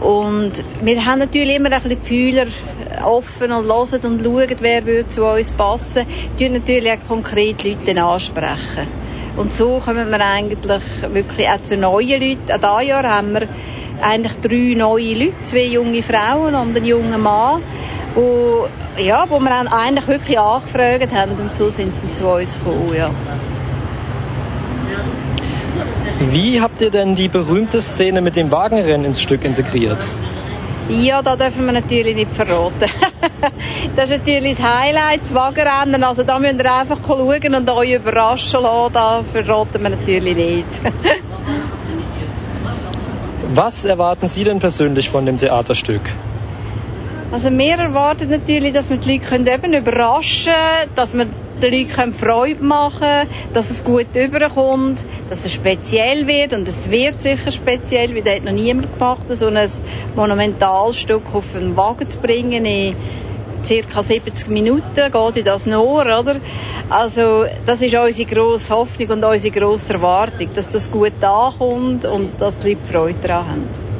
Und 0.00 0.52
wir 0.80 1.04
haben 1.04 1.18
natürlich 1.18 1.56
immer 1.56 1.72
ein 1.72 1.82
bisschen 1.82 2.00
die 2.00 2.06
Fühler 2.06 2.46
offen 3.04 3.52
und 3.52 3.66
hören 3.66 4.02
und 4.02 4.24
schauen, 4.24 4.56
wer 4.60 4.86
würde 4.86 5.10
zu 5.10 5.26
uns 5.26 5.52
passen. 5.52 6.06
Wir 6.38 6.48
natürlich 6.48 6.90
auch 6.90 7.06
konkret 7.06 7.62
Leute 7.62 8.02
ansprechen. 8.02 9.03
Und 9.36 9.54
so 9.54 9.80
kommen 9.84 10.10
wir 10.10 10.20
eigentlich 10.20 10.58
wirklich 11.12 11.48
auch 11.48 11.62
zu 11.62 11.76
neuen 11.76 12.20
Leuten. 12.20 12.50
An 12.50 12.60
diesem 12.60 12.88
Jahr 12.88 13.02
haben 13.02 13.32
wir 13.34 13.48
eigentlich 14.00 14.34
drei 14.40 14.74
neue 14.76 15.14
Leute, 15.14 15.42
zwei 15.42 15.66
junge 15.66 16.02
Frauen 16.02 16.54
und 16.54 16.76
einen 16.76 16.84
jungen 16.84 17.20
Mann, 17.20 17.62
wo, 18.14 18.66
ja, 18.96 19.26
wo 19.28 19.40
wir 19.40 19.72
eigentlich 19.72 20.06
wirklich 20.06 20.38
angefragt 20.38 21.12
haben 21.12 21.32
und 21.32 21.54
so 21.54 21.68
sind 21.70 21.94
sie 21.96 22.12
zu 22.12 22.26
uns 22.28 22.58
gekommen, 22.58 22.94
ja. 22.96 23.10
Wie 26.30 26.60
habt 26.60 26.80
ihr 26.80 26.90
denn 26.90 27.16
die 27.16 27.28
berühmte 27.28 27.80
Szene 27.80 28.20
mit 28.20 28.36
dem 28.36 28.52
Wagenrennen 28.52 29.04
ins 29.04 29.20
Stück 29.20 29.44
integriert? 29.44 29.98
Ja, 30.88 31.22
da 31.22 31.34
dürfen 31.36 31.64
wir 31.64 31.72
natürlich 31.72 32.14
nicht 32.14 32.32
verraten. 32.32 32.90
das 33.96 34.10
ist 34.10 34.18
natürlich 34.18 34.56
das 34.56 34.66
Highlight, 34.66 35.22
das 35.22 35.32
Wagenrennen. 35.34 36.04
Also 36.04 36.24
da 36.24 36.38
müsst 36.38 36.60
ihr 36.60 36.74
einfach 36.74 36.98
schauen 37.06 37.54
und 37.54 37.70
euch 37.70 37.94
überraschen 37.94 38.62
lassen. 38.62 38.92
Da 38.92 39.22
verraten 39.32 39.82
wir 39.82 39.90
natürlich 39.90 40.36
nicht. 40.36 40.66
Was 43.54 43.84
erwarten 43.84 44.28
Sie 44.28 44.44
denn 44.44 44.58
persönlich 44.58 45.08
von 45.08 45.24
dem 45.26 45.36
Theaterstück? 45.36 46.02
Also 47.30 47.50
wir 47.50 47.78
erwarten 47.78 48.28
natürlich, 48.28 48.72
dass 48.72 48.90
wir 48.90 48.96
die 48.98 49.18
Leute 49.18 49.26
können 49.26 49.46
eben 49.46 49.74
überraschen 49.74 50.52
können, 50.52 50.94
dass 50.94 51.14
wir 51.14 51.26
den 51.62 51.72
Leuten 51.72 52.14
Freude 52.14 52.62
machen 52.62 53.00
können, 53.00 53.30
dass 53.52 53.70
es 53.70 53.84
gut 53.84 54.14
überkommt, 54.14 55.04
dass 55.30 55.44
es 55.44 55.52
speziell 55.52 56.26
wird 56.26 56.52
und 56.52 56.66
es 56.68 56.90
wird 56.90 57.22
sicher 57.22 57.50
speziell, 57.50 58.14
weil 58.14 58.22
das 58.22 58.36
hat 58.36 58.44
noch 58.44 58.52
niemand 58.52 58.92
gemacht, 58.92 59.22
so 59.30 59.46
ein 59.46 59.68
Monumentalstück 60.14 61.34
auf 61.34 61.54
einen 61.54 61.76
Wagen 61.76 62.08
zu 62.08 62.20
bringen 62.20 62.64
in 62.64 62.96
circa 63.64 64.02
70 64.02 64.48
Minuten 64.48 64.94
geht 64.94 65.36
in 65.36 65.44
das 65.44 65.66
nur, 65.66 66.02
oder? 66.02 66.36
Also, 66.90 67.46
das 67.64 67.80
ist 67.80 67.94
unsere 67.94 68.28
grosse 68.28 68.74
Hoffnung 68.74 69.10
und 69.10 69.24
unsere 69.24 69.58
grosse 69.58 69.94
Erwartung, 69.94 70.48
dass 70.54 70.68
das 70.68 70.90
gut 70.90 71.22
ankommt 71.22 72.04
und 72.04 72.32
dass 72.38 72.58
die 72.58 72.70
Leute 72.70 72.84
Freude 72.84 73.18
daran 73.22 73.48
haben. 73.48 73.94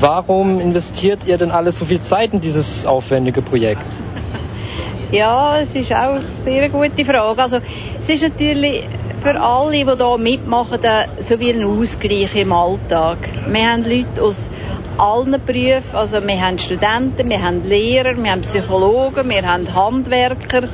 Warum 0.00 0.58
investiert 0.58 1.24
ihr 1.24 1.38
denn 1.38 1.52
alle 1.52 1.70
so 1.70 1.84
viel 1.84 2.00
Zeit 2.00 2.32
in 2.32 2.40
dieses 2.40 2.84
aufwendige 2.84 3.42
Projekt? 3.42 3.86
Ja, 5.10 5.58
es 5.58 5.74
ist 5.74 5.90
auch 5.92 6.16
eine 6.16 6.36
sehr 6.44 6.68
gute 6.68 7.02
Frage. 7.02 7.42
Also, 7.42 7.60
es 7.98 8.10
ist 8.10 8.22
natürlich 8.22 8.86
für 9.22 9.40
alle, 9.40 9.72
die 9.72 9.84
hier 9.84 10.18
mitmachen, 10.18 10.80
so 11.18 11.40
wie 11.40 11.50
ein 11.50 11.64
Ausgleich 11.64 12.34
im 12.36 12.52
Alltag. 12.52 13.16
Wir 13.46 13.72
haben 13.72 13.84
Leute 13.84 14.22
aus 14.22 14.50
allen 14.98 15.40
Berufen, 15.46 15.94
also 15.94 16.20
wir 16.26 16.40
haben 16.40 16.58
Studenten, 16.58 17.30
wir 17.30 17.40
haben 17.40 17.64
Lehrer, 17.64 18.16
wir 18.16 18.32
haben 18.32 18.42
Psychologen, 18.42 19.30
wir 19.30 19.42
haben 19.42 19.72
Handwerker, 19.72 20.68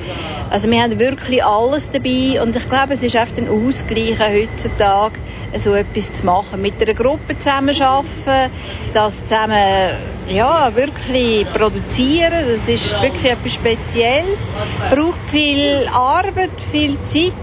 also 0.51 0.69
wir 0.71 0.83
haben 0.83 0.99
wirklich 0.99 1.45
alles 1.45 1.91
dabei 1.91 2.41
und 2.43 2.57
ich 2.57 2.69
glaube, 2.69 2.95
es 2.95 3.03
ist 3.03 3.15
einfach 3.17 3.37
ein 3.37 3.49
Ausgleich 3.49 4.19
heutzutage, 4.19 5.19
so 5.59 5.75
etwas 5.75 6.13
zu 6.13 6.27
machen, 6.27 6.61
mit 6.61 6.83
einer 6.83 6.95
Gruppe 6.95 7.39
zusammenarbeiten, 7.39 8.51
das 8.95 9.23
zusammen 9.25 9.91
ja, 10.29 10.75
wirklich 10.75 11.47
produzieren, 11.53 12.47
das 12.49 12.69
ist 12.69 13.01
wirklich 13.03 13.31
etwas 13.31 13.55
Spezielles, 13.55 14.51
braucht 14.91 15.21
viel 15.27 15.87
Arbeit, 15.93 16.51
viel 16.71 17.01
Zeit, 17.03 17.35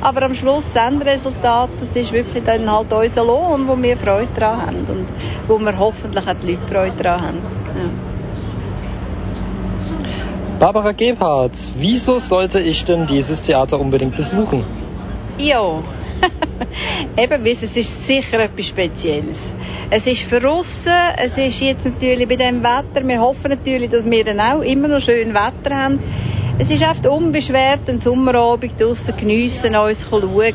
aber 0.00 0.22
am 0.22 0.34
Schluss 0.34 0.72
das 0.72 0.92
Endresultat, 0.92 1.70
das 1.80 1.96
ist 1.96 2.12
wirklich 2.12 2.44
dann 2.44 2.70
halt 2.70 2.92
unser 2.92 3.24
Lohn, 3.24 3.66
wo 3.66 3.80
wir 3.80 3.96
Freude 3.96 4.28
daran 4.34 4.60
haben 4.60 4.86
und 4.86 5.06
wo 5.48 5.58
wir 5.58 5.78
hoffentlich 5.78 6.26
auch 6.26 6.34
die 6.42 6.52
Leute 6.52 6.66
Freude 6.66 7.02
daran 7.02 7.24
haben. 7.24 7.42
Ja. 7.74 8.16
Barbara 10.58 10.92
Gebhardt, 10.92 11.52
wieso 11.76 12.18
sollte 12.18 12.60
ich 12.60 12.84
denn 12.84 13.06
dieses 13.06 13.42
Theater 13.42 13.78
unbedingt 13.78 14.16
besuchen? 14.16 14.64
Ja, 15.38 15.82
eben, 17.16 17.46
es 17.46 17.62
ist 17.62 18.06
sicher 18.06 18.40
etwas 18.40 18.66
Spezielles. 18.66 19.54
Es 19.90 20.06
ist 20.06 20.22
für 20.22 20.48
aussen, 20.48 20.92
es 21.16 21.38
ist 21.38 21.60
jetzt 21.60 21.84
natürlich 21.84 22.28
bei 22.28 22.36
dem 22.36 22.62
Wetter, 22.62 23.06
wir 23.06 23.20
hoffen 23.20 23.50
natürlich, 23.50 23.90
dass 23.90 24.08
wir 24.10 24.24
dann 24.24 24.40
auch 24.40 24.60
immer 24.60 24.88
noch 24.88 25.00
schön 25.00 25.34
Wetter 25.34 25.74
haben. 25.74 26.00
Es 26.58 26.70
ist 26.70 26.82
oft 26.82 27.06
unbeschwert, 27.06 27.88
einen 27.88 28.00
Sommerabend 28.00 28.80
draussen 28.80 29.14
geniessen, 29.16 29.76
uns 29.76 30.08
schauen, 30.08 30.54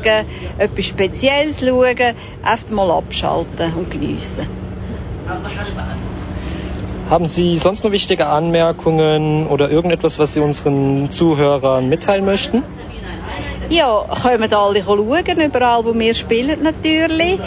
etwas 0.58 0.84
Spezielles 0.84 1.60
schauen, 1.60 2.16
oft 2.44 2.70
mal 2.70 2.90
abschalten 2.90 3.72
und 3.74 3.90
geniessen. 3.90 4.46
Haben 7.08 7.26
Sie 7.26 7.56
sonst 7.56 7.84
noch 7.84 7.92
wichtige 7.92 8.26
Anmerkungen 8.26 9.46
oder 9.46 9.70
irgendetwas, 9.70 10.18
was 10.18 10.34
Sie 10.34 10.40
unseren 10.40 11.10
Zuhörern 11.10 11.88
mitteilen 11.88 12.24
möchten? 12.24 12.64
Ja, 13.72 14.04
kommen 14.22 14.52
alle 14.52 14.84
schauen, 14.84 15.40
überall 15.40 15.82
wo 15.86 15.94
wir 15.94 16.14
spielen 16.14 16.62
natürlich. 16.62 17.40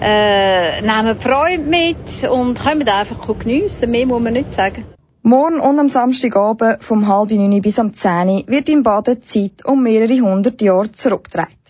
Äh, 0.00 0.82
nehmen 0.82 1.20
Freunde 1.20 1.70
mit 1.70 2.28
und 2.28 2.58
können 2.58 2.88
einfach 2.88 3.38
geniessen. 3.38 3.92
Mehr 3.92 4.04
muss 4.04 4.20
man 4.20 4.32
nicht 4.32 4.52
sagen. 4.52 4.84
Morgen 5.22 5.60
und 5.60 5.78
am 5.78 5.88
Samstagabend 5.88 6.82
vom 6.82 7.06
halb 7.06 7.30
neun 7.30 7.62
bis 7.62 7.78
am 7.78 7.92
zehn 7.92 8.42
wird 8.48 8.68
im 8.68 8.82
Baden 8.82 9.22
Zeit 9.22 9.64
um 9.64 9.84
mehrere 9.84 10.20
hundert 10.20 10.60
Jahre 10.62 10.90
zurückgedreht. 10.90 11.62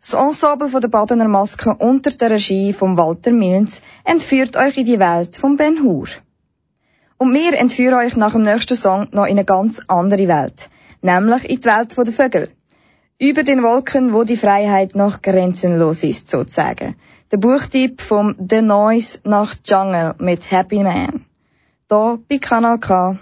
Das 0.00 0.14
Ensemble 0.14 0.80
der 0.80 0.88
Badener 0.88 1.28
Maske 1.28 1.72
unter 1.78 2.10
der 2.10 2.30
Regie 2.30 2.72
von 2.72 2.96
Walter 2.96 3.30
Milns 3.30 3.80
entführt 4.02 4.56
euch 4.56 4.76
in 4.76 4.86
die 4.86 4.98
Welt 4.98 5.36
von 5.36 5.56
Ben 5.56 5.84
Hur. 5.84 6.08
Und 7.16 7.32
wir 7.32 7.56
entführen 7.56 7.94
euch 7.94 8.16
nach 8.16 8.32
dem 8.32 8.42
nächsten 8.42 8.76
Song 8.76 9.06
noch 9.12 9.26
in 9.26 9.38
eine 9.38 9.44
ganz 9.44 9.80
andere 9.86 10.26
Welt, 10.26 10.68
nämlich 11.00 11.48
in 11.48 11.60
die 11.60 11.64
Welt 11.64 11.96
der 11.96 12.12
Vögel. 12.12 12.48
Über 13.22 13.44
den 13.44 13.62
Wolken, 13.62 14.12
wo 14.12 14.24
die 14.24 14.36
Freiheit 14.36 14.96
noch 14.96 15.22
grenzenlos 15.22 16.02
ist, 16.02 16.28
sozusagen. 16.28 16.96
Der 17.30 17.36
Buchtipp 17.36 18.00
vom 18.00 18.34
The 18.50 18.62
Noise 18.62 19.20
nach 19.22 19.54
Jungle 19.64 20.16
mit 20.18 20.50
Happy 20.50 20.82
Man. 20.82 21.24
Da 21.86 22.18
bei 22.28 22.38
Kanal 22.38 22.80
K. 22.80 23.16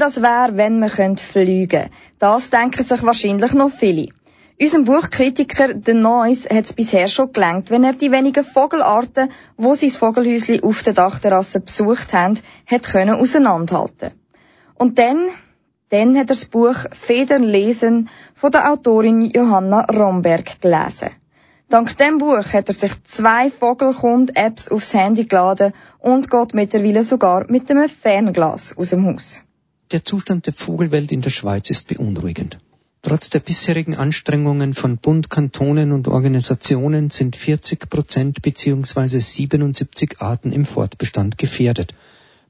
das 0.00 0.22
wäre, 0.22 0.56
wenn 0.56 0.80
wir 0.80 0.88
fliegen 0.88 1.68
könnten. 1.68 1.90
Das 2.18 2.50
denken 2.50 2.82
sich 2.82 3.02
wahrscheinlich 3.02 3.54
noch 3.54 3.70
viele. 3.70 4.08
Unserem 4.60 4.84
Buchkritiker 4.84 5.68
The 5.82 5.94
Noise 5.94 6.50
hat 6.54 6.66
es 6.66 6.74
bisher 6.74 7.08
schon 7.08 7.32
gelangt, 7.32 7.70
wenn 7.70 7.82
er 7.82 7.94
die 7.94 8.12
wenigen 8.12 8.44
Vogelarten, 8.44 9.30
wo 9.56 9.74
sein 9.74 9.88
Vogelhäuschen 9.88 10.62
auf 10.62 10.82
der 10.82 10.92
Dachterrasse 10.92 11.60
besucht 11.60 12.12
haben, 12.12 12.38
hat 12.66 12.90
können 12.90 13.14
auseinanderhalten. 13.14 14.10
Und 14.74 14.98
dann, 14.98 15.28
dann 15.88 16.14
hat 16.14 16.24
er 16.28 16.34
das 16.34 16.44
Buch 16.44 16.76
Federn 16.92 17.42
lesen 17.42 18.10
von 18.34 18.50
der 18.50 18.70
Autorin 18.70 19.22
Johanna 19.22 19.86
Romberg 19.86 20.60
gelesen. 20.60 21.08
Dank 21.70 21.96
dem 21.96 22.18
Buch 22.18 22.52
hat 22.52 22.68
er 22.68 22.74
sich 22.74 22.92
zwei 23.04 23.48
Vogelkund-Apps 23.48 24.70
aufs 24.70 24.92
Handy 24.92 25.24
geladen 25.24 25.72
und 26.00 26.30
geht 26.30 26.52
mittlerweile 26.52 27.02
sogar 27.02 27.50
mit 27.50 27.70
einem 27.70 27.88
Fernglas 27.88 28.76
aus 28.76 28.90
dem 28.90 29.06
Haus. 29.06 29.44
Der 29.92 30.04
Zustand 30.04 30.46
der 30.46 30.52
Vogelwelt 30.52 31.10
in 31.10 31.20
der 31.20 31.30
Schweiz 31.30 31.68
ist 31.68 31.88
beunruhigend. 31.88 32.58
Trotz 33.02 33.28
der 33.28 33.40
bisherigen 33.40 33.96
Anstrengungen 33.96 34.72
von 34.74 34.98
Bund, 34.98 35.30
Kantonen 35.30 35.90
und 35.90 36.06
Organisationen 36.06 37.10
sind 37.10 37.34
40 37.34 37.90
Prozent 37.90 38.40
bzw. 38.40 39.18
77 39.18 40.20
Arten 40.20 40.52
im 40.52 40.64
Fortbestand 40.64 41.38
gefährdet, 41.38 41.94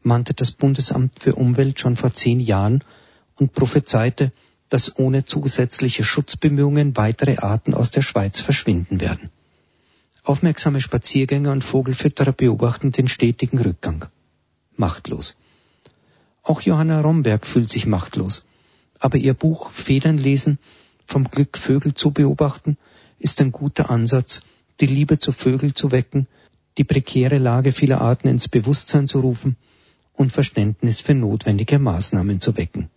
mahnte 0.02 0.34
das 0.34 0.50
Bundesamt 0.50 1.18
für 1.18 1.34
Umwelt 1.34 1.80
schon 1.80 1.96
vor 1.96 2.12
zehn 2.12 2.40
Jahren 2.40 2.84
und 3.36 3.54
prophezeite, 3.54 4.32
dass 4.68 4.98
ohne 4.98 5.24
zusätzliche 5.24 6.04
Schutzbemühungen 6.04 6.96
weitere 6.98 7.36
Arten 7.38 7.72
aus 7.72 7.90
der 7.90 8.02
Schweiz 8.02 8.40
verschwinden 8.40 9.00
werden. 9.00 9.30
Aufmerksame 10.24 10.82
Spaziergänger 10.82 11.52
und 11.52 11.64
Vogelfütterer 11.64 12.32
beobachten 12.32 12.92
den 12.92 13.08
stetigen 13.08 13.58
Rückgang. 13.58 14.04
Machtlos. 14.76 15.36
Auch 16.42 16.62
Johanna 16.62 17.00
Romberg 17.00 17.46
fühlt 17.46 17.70
sich 17.70 17.86
machtlos. 17.86 18.44
Aber 18.98 19.18
ihr 19.18 19.34
Buch 19.34 19.70
Federn 19.70 20.18
lesen, 20.18 20.58
vom 21.04 21.24
Glück 21.24 21.58
Vögel 21.58 21.94
zu 21.94 22.12
beobachten, 22.12 22.76
ist 23.18 23.40
ein 23.40 23.52
guter 23.52 23.90
Ansatz, 23.90 24.42
die 24.80 24.86
Liebe 24.86 25.18
zu 25.18 25.32
Vögeln 25.32 25.74
zu 25.74 25.90
wecken, 25.90 26.26
die 26.78 26.84
prekäre 26.84 27.38
Lage 27.38 27.72
vieler 27.72 28.00
Arten 28.00 28.28
ins 28.28 28.48
Bewusstsein 28.48 29.08
zu 29.08 29.20
rufen 29.20 29.56
und 30.14 30.32
Verständnis 30.32 31.00
für 31.00 31.14
notwendige 31.14 31.78
Maßnahmen 31.78 32.40
zu 32.40 32.56
wecken. 32.56 32.90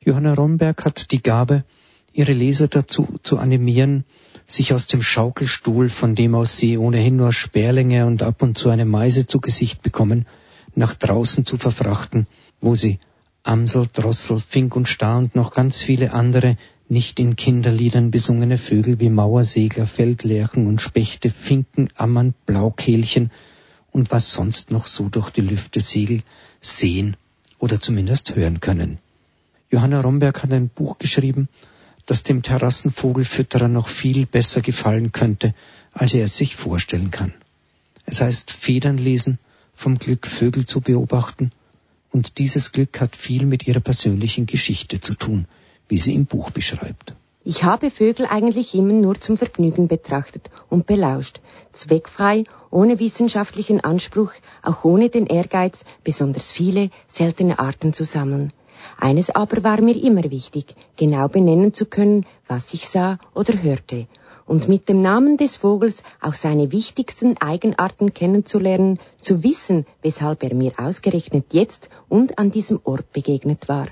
Johanna 0.00 0.34
Romberg 0.34 0.84
hat 0.84 1.10
die 1.12 1.22
Gabe, 1.22 1.64
ihre 2.12 2.32
Leser 2.32 2.68
dazu 2.68 3.18
zu 3.22 3.38
animieren, 3.38 4.04
sich 4.46 4.72
aus 4.72 4.86
dem 4.86 5.02
Schaukelstuhl, 5.02 5.90
von 5.90 6.14
dem 6.14 6.34
aus 6.34 6.56
sie 6.56 6.78
ohnehin 6.78 7.16
nur 7.16 7.32
Sperlinge 7.32 8.06
und 8.06 8.22
ab 8.22 8.42
und 8.42 8.56
zu 8.56 8.70
eine 8.70 8.84
Meise 8.84 9.26
zu 9.26 9.40
Gesicht 9.40 9.82
bekommen, 9.82 10.26
nach 10.74 10.94
draußen 10.94 11.44
zu 11.44 11.58
verfrachten, 11.58 12.26
wo 12.60 12.74
sie 12.74 12.98
Amsel, 13.42 13.86
Drossel, 13.92 14.40
Fink 14.40 14.76
und 14.76 14.88
Star 14.88 15.18
und 15.18 15.34
noch 15.34 15.52
ganz 15.52 15.80
viele 15.82 16.12
andere 16.12 16.56
nicht 16.88 17.20
in 17.20 17.36
Kinderliedern 17.36 18.10
besungene 18.10 18.58
Vögel 18.58 18.98
wie 18.98 19.10
Mauersegler, 19.10 19.86
Feldlerchen 19.86 20.66
und 20.66 20.80
Spechte, 20.80 21.30
Finken, 21.30 21.90
Ammern, 21.94 22.34
Blaukehlchen 22.46 23.30
und 23.92 24.10
was 24.10 24.32
sonst 24.32 24.70
noch 24.70 24.86
so 24.86 25.08
durch 25.08 25.30
die 25.30 25.42
Lüfte 25.42 25.80
segelt, 25.80 26.24
sehen 26.60 27.16
oder 27.58 27.80
zumindest 27.80 28.34
hören 28.34 28.60
können. 28.60 28.98
Johanna 29.70 30.00
Romberg 30.00 30.42
hat 30.42 30.52
ein 30.52 30.68
Buch 30.68 30.98
geschrieben, 30.98 31.48
das 32.06 32.22
dem 32.22 32.42
Terrassenvogelfütterer 32.42 33.68
noch 33.68 33.88
viel 33.88 34.24
besser 34.24 34.62
gefallen 34.62 35.12
könnte, 35.12 35.54
als 35.92 36.14
er 36.14 36.24
es 36.24 36.36
sich 36.36 36.56
vorstellen 36.56 37.10
kann. 37.10 37.34
Es 38.06 38.22
heißt 38.22 38.50
Federn 38.50 38.96
lesen, 38.96 39.38
vom 39.74 39.98
Glück 39.98 40.26
Vögel 40.26 40.64
zu 40.64 40.80
beobachten, 40.80 41.52
und 42.12 42.38
dieses 42.38 42.72
Glück 42.72 43.00
hat 43.00 43.16
viel 43.16 43.46
mit 43.46 43.66
ihrer 43.66 43.80
persönlichen 43.80 44.46
Geschichte 44.46 45.00
zu 45.00 45.14
tun, 45.14 45.46
wie 45.88 45.98
sie 45.98 46.14
im 46.14 46.26
Buch 46.26 46.50
beschreibt. 46.50 47.14
Ich 47.44 47.64
habe 47.64 47.90
Vögel 47.90 48.26
eigentlich 48.26 48.74
immer 48.74 48.92
nur 48.92 49.20
zum 49.20 49.36
Vergnügen 49.36 49.88
betrachtet 49.88 50.50
und 50.68 50.86
belauscht, 50.86 51.40
zweckfrei, 51.72 52.44
ohne 52.70 52.98
wissenschaftlichen 52.98 53.80
Anspruch, 53.80 54.32
auch 54.62 54.84
ohne 54.84 55.08
den 55.08 55.26
Ehrgeiz, 55.26 55.84
besonders 56.04 56.50
viele, 56.50 56.90
seltene 57.06 57.58
Arten 57.58 57.94
zu 57.94 58.04
sammeln. 58.04 58.52
Eines 58.98 59.30
aber 59.30 59.64
war 59.64 59.80
mir 59.80 59.96
immer 59.96 60.30
wichtig, 60.30 60.74
genau 60.96 61.28
benennen 61.28 61.72
zu 61.72 61.86
können, 61.86 62.26
was 62.46 62.74
ich 62.74 62.88
sah 62.88 63.18
oder 63.34 63.62
hörte, 63.62 64.06
und 64.48 64.68
mit 64.68 64.88
dem 64.88 65.02
Namen 65.02 65.36
des 65.36 65.56
Vogels 65.56 66.02
auch 66.20 66.34
seine 66.34 66.72
wichtigsten 66.72 67.36
Eigenarten 67.36 68.14
kennenzulernen, 68.14 68.98
zu 69.20 69.44
wissen, 69.44 69.86
weshalb 70.02 70.42
er 70.42 70.54
mir 70.54 70.72
ausgerechnet 70.78 71.46
jetzt 71.52 71.90
und 72.08 72.38
an 72.38 72.50
diesem 72.50 72.80
Ort 72.84 73.12
begegnet 73.12 73.68
war. 73.68 73.88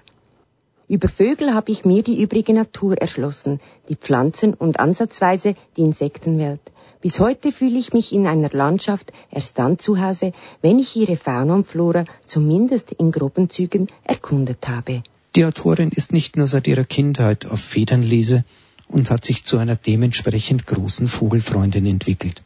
Über 0.88 1.08
Vögel 1.08 1.52
habe 1.52 1.72
ich 1.72 1.84
mir 1.84 2.02
die 2.02 2.20
übrige 2.20 2.54
Natur 2.54 2.96
erschlossen, 2.96 3.60
die 3.88 3.96
Pflanzen 3.96 4.54
und 4.54 4.80
ansatzweise 4.80 5.54
die 5.76 5.82
Insektenwelt. 5.82 6.60
Bis 7.02 7.20
heute 7.20 7.52
fühle 7.52 7.78
ich 7.78 7.92
mich 7.92 8.12
in 8.12 8.26
einer 8.26 8.50
Landschaft 8.50 9.12
erst 9.30 9.58
dann 9.58 9.78
zu 9.78 10.00
Hause, 10.00 10.32
wenn 10.62 10.78
ich 10.78 10.96
ihre 10.96 11.16
Fauna 11.16 11.54
und 11.54 11.66
Flora 11.66 12.04
zumindest 12.24 12.92
in 12.92 13.12
groben 13.12 13.50
Zügen 13.50 13.88
erkundet 14.04 14.66
habe. 14.66 15.02
Die 15.34 15.44
Autorin 15.44 15.90
ist 15.90 16.12
nicht 16.12 16.36
nur 16.36 16.46
seit 16.46 16.66
ihrer 16.66 16.84
Kindheit 16.84 17.46
auf 17.46 17.60
Federnlese 17.60 18.44
und 18.88 19.10
hat 19.10 19.24
sich 19.24 19.44
zu 19.44 19.58
einer 19.58 19.76
dementsprechend 19.76 20.66
großen 20.66 21.08
Vogelfreundin 21.08 21.86
entwickelt. 21.86 22.42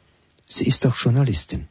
Sie 0.48 0.66
ist 0.66 0.86
auch 0.86 0.96
Journalistin. 0.96 1.68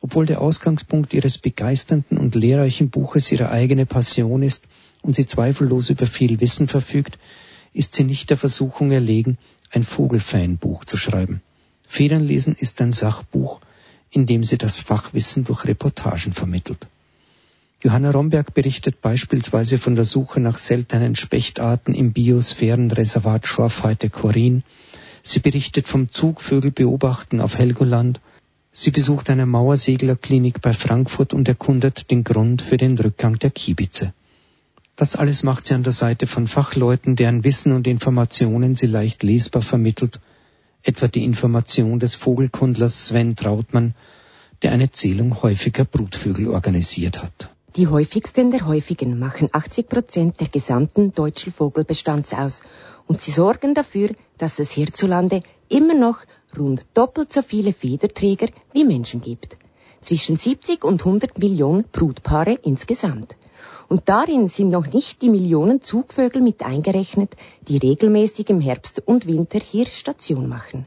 Obwohl 0.00 0.26
der 0.26 0.40
Ausgangspunkt 0.40 1.12
ihres 1.12 1.38
begeisternden 1.38 2.18
und 2.18 2.34
lehrreichen 2.34 2.90
Buches 2.90 3.32
ihre 3.32 3.50
eigene 3.50 3.84
Passion 3.86 4.42
ist 4.42 4.66
und 5.02 5.16
sie 5.16 5.26
zweifellos 5.26 5.90
über 5.90 6.06
viel 6.06 6.40
Wissen 6.40 6.68
verfügt, 6.68 7.18
ist 7.72 7.94
sie 7.94 8.04
nicht 8.04 8.30
der 8.30 8.36
Versuchung 8.36 8.92
erlegen, 8.92 9.38
ein 9.70 9.82
Vogelfanbuch 9.82 10.84
zu 10.84 10.96
schreiben. 10.96 11.42
Federnlesen 11.86 12.54
ist 12.58 12.80
ein 12.80 12.92
Sachbuch, 12.92 13.60
in 14.10 14.26
dem 14.26 14.44
sie 14.44 14.58
das 14.58 14.80
Fachwissen 14.80 15.44
durch 15.44 15.64
Reportagen 15.64 16.32
vermittelt. 16.32 16.86
Johanna 17.82 18.10
Romberg 18.10 18.54
berichtet 18.54 19.00
beispielsweise 19.00 19.78
von 19.78 19.94
der 19.94 20.04
Suche 20.04 20.40
nach 20.40 20.58
seltenen 20.58 21.14
Spechtarten 21.14 21.94
im 21.94 22.12
Biosphärenreservat 22.12 23.46
Schorfheide-Korin. 23.46 24.64
Sie 25.22 25.38
berichtet 25.38 25.86
vom 25.86 26.08
Zugvögelbeobachten 26.08 27.40
auf 27.40 27.56
Helgoland. 27.56 28.20
Sie 28.72 28.90
besucht 28.90 29.30
eine 29.30 29.46
Mauerseglerklinik 29.46 30.60
bei 30.60 30.72
Frankfurt 30.72 31.34
und 31.34 31.46
erkundet 31.46 32.10
den 32.10 32.24
Grund 32.24 32.62
für 32.62 32.76
den 32.76 32.98
Rückgang 32.98 33.38
der 33.38 33.50
Kiebitze. 33.50 34.12
Das 34.96 35.14
alles 35.14 35.44
macht 35.44 35.66
sie 35.66 35.74
an 35.74 35.84
der 35.84 35.92
Seite 35.92 36.26
von 36.26 36.48
Fachleuten, 36.48 37.14
deren 37.14 37.44
Wissen 37.44 37.72
und 37.72 37.86
Informationen 37.86 38.74
sie 38.74 38.86
leicht 38.86 39.22
lesbar 39.22 39.62
vermittelt 39.62 40.20
etwa 40.82 41.08
die 41.08 41.24
Information 41.24 41.98
des 41.98 42.14
Vogelkundlers 42.14 43.06
Sven 43.06 43.36
Trautmann, 43.36 43.94
der 44.62 44.72
eine 44.72 44.90
Zählung 44.90 45.42
häufiger 45.42 45.84
Brutvögel 45.84 46.48
organisiert 46.48 47.22
hat. 47.22 47.50
Die 47.76 47.86
häufigsten 47.86 48.50
der 48.50 48.66
häufigen 48.66 49.18
machen 49.18 49.50
80 49.52 49.88
Prozent 49.88 50.40
der 50.40 50.48
gesamten 50.48 51.12
deutschen 51.12 51.52
Vogelbestands 51.52 52.32
aus 52.32 52.62
und 53.06 53.20
sie 53.20 53.30
sorgen 53.30 53.74
dafür, 53.74 54.10
dass 54.38 54.58
es 54.58 54.70
hierzulande 54.70 55.42
immer 55.68 55.94
noch 55.94 56.20
rund 56.58 56.86
doppelt 56.94 57.30
so 57.30 57.42
viele 57.42 57.74
Federträger 57.74 58.48
wie 58.72 58.84
Menschen 58.84 59.20
gibt. 59.20 59.58
Zwischen 60.00 60.38
70 60.38 60.82
und 60.82 61.04
100 61.04 61.38
Millionen 61.38 61.84
Brutpaare 61.92 62.58
insgesamt. 62.62 63.36
Und 63.88 64.08
darin 64.08 64.48
sind 64.48 64.70
noch 64.70 64.86
nicht 64.90 65.20
die 65.20 65.30
Millionen 65.30 65.82
Zugvögel 65.82 66.40
mit 66.40 66.62
eingerechnet, 66.62 67.36
die 67.68 67.76
regelmäßig 67.76 68.48
im 68.48 68.62
Herbst 68.62 69.02
und 69.04 69.26
Winter 69.26 69.58
hier 69.58 69.86
Station 69.86 70.48
machen. 70.48 70.86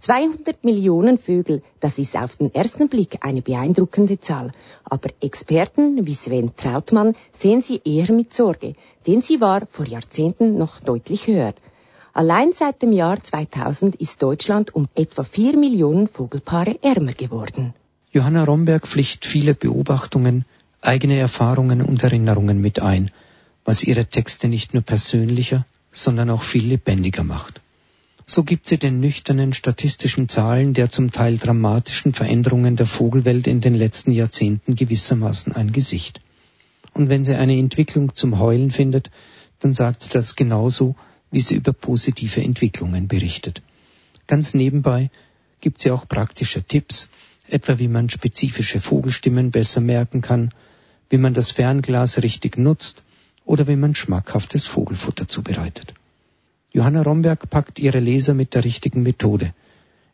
200 0.00 0.62
Millionen 0.62 1.18
Vögel, 1.18 1.62
das 1.80 1.98
ist 1.98 2.16
auf 2.16 2.36
den 2.36 2.54
ersten 2.54 2.88
Blick 2.88 3.18
eine 3.22 3.42
beeindruckende 3.42 4.20
Zahl, 4.20 4.52
aber 4.84 5.10
Experten 5.20 6.06
wie 6.06 6.14
Sven 6.14 6.54
Trautmann 6.56 7.16
sehen 7.32 7.62
sie 7.62 7.80
eher 7.84 8.12
mit 8.12 8.32
Sorge, 8.32 8.74
denn 9.08 9.22
sie 9.22 9.40
war 9.40 9.66
vor 9.66 9.86
Jahrzehnten 9.86 10.56
noch 10.56 10.78
deutlich 10.78 11.26
höher. 11.26 11.52
Allein 12.12 12.52
seit 12.52 12.80
dem 12.80 12.92
Jahr 12.92 13.22
2000 13.22 13.96
ist 13.96 14.22
Deutschland 14.22 14.74
um 14.74 14.88
etwa 14.94 15.24
4 15.24 15.56
Millionen 15.56 16.06
Vogelpaare 16.06 16.78
ärmer 16.82 17.12
geworden. 17.12 17.74
Johanna 18.12 18.44
Romberg 18.44 18.86
pflicht 18.86 19.24
viele 19.24 19.54
Beobachtungen, 19.54 20.44
eigene 20.80 21.18
Erfahrungen 21.18 21.82
und 21.82 22.02
Erinnerungen 22.02 22.60
mit 22.60 22.80
ein, 22.80 23.10
was 23.64 23.82
ihre 23.82 24.06
Texte 24.06 24.48
nicht 24.48 24.74
nur 24.74 24.82
persönlicher, 24.82 25.66
sondern 25.90 26.30
auch 26.30 26.42
viel 26.42 26.66
lebendiger 26.66 27.24
macht. 27.24 27.60
So 28.28 28.44
gibt 28.44 28.68
sie 28.68 28.78
den 28.78 29.00
nüchternen 29.00 29.52
statistischen 29.52 30.28
Zahlen 30.28 30.74
der 30.74 30.90
zum 30.90 31.10
Teil 31.10 31.38
dramatischen 31.38 32.12
Veränderungen 32.12 32.76
der 32.76 32.86
Vogelwelt 32.86 33.46
in 33.46 33.60
den 33.60 33.74
letzten 33.74 34.12
Jahrzehnten 34.12 34.76
gewissermaßen 34.76 35.54
ein 35.54 35.72
Gesicht. 35.72 36.20
Und 36.94 37.08
wenn 37.08 37.24
sie 37.24 37.34
eine 37.34 37.58
Entwicklung 37.58 38.14
zum 38.14 38.38
Heulen 38.38 38.70
findet, 38.70 39.10
dann 39.60 39.74
sagt 39.74 40.02
sie 40.02 40.10
das 40.10 40.36
genauso, 40.36 40.94
wie 41.30 41.40
sie 41.40 41.56
über 41.56 41.72
positive 41.72 42.42
Entwicklungen 42.42 43.08
berichtet. 43.08 43.62
Ganz 44.28 44.54
nebenbei 44.54 45.10
gibt 45.60 45.80
sie 45.80 45.90
auch 45.90 46.06
praktische 46.06 46.62
Tipps, 46.62 47.10
etwa 47.48 47.78
wie 47.80 47.88
man 47.88 48.10
spezifische 48.10 48.78
Vogelstimmen 48.78 49.50
besser 49.50 49.80
merken 49.80 50.20
kann 50.20 50.52
wie 51.10 51.18
man 51.18 51.34
das 51.34 51.52
Fernglas 51.52 52.22
richtig 52.22 52.58
nutzt 52.58 53.02
oder 53.44 53.66
wie 53.66 53.76
man 53.76 53.94
schmackhaftes 53.94 54.66
Vogelfutter 54.66 55.28
zubereitet. 55.28 55.94
Johanna 56.70 57.02
Romberg 57.02 57.48
packt 57.48 57.78
ihre 57.78 58.00
Leser 58.00 58.34
mit 58.34 58.54
der 58.54 58.64
richtigen 58.64 59.02
Methode, 59.02 59.54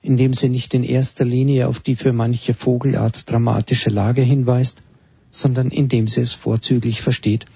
indem 0.02 0.34
sie 0.34 0.48
nicht 0.48 0.72
in 0.74 0.84
erster 0.84 1.24
Linie 1.24 1.66
auf 1.68 1.80
die 1.80 1.96
für 1.96 2.12
manche 2.12 2.54
Vogelart 2.54 3.30
dramatische 3.30 3.90
Lage 3.90 4.22
hinweist, 4.22 4.80
sondern 5.30 5.70
indem 5.70 6.06
sie 6.06 6.20
es 6.20 6.34
vorzüglich 6.34 7.02
versteht, 7.02 7.46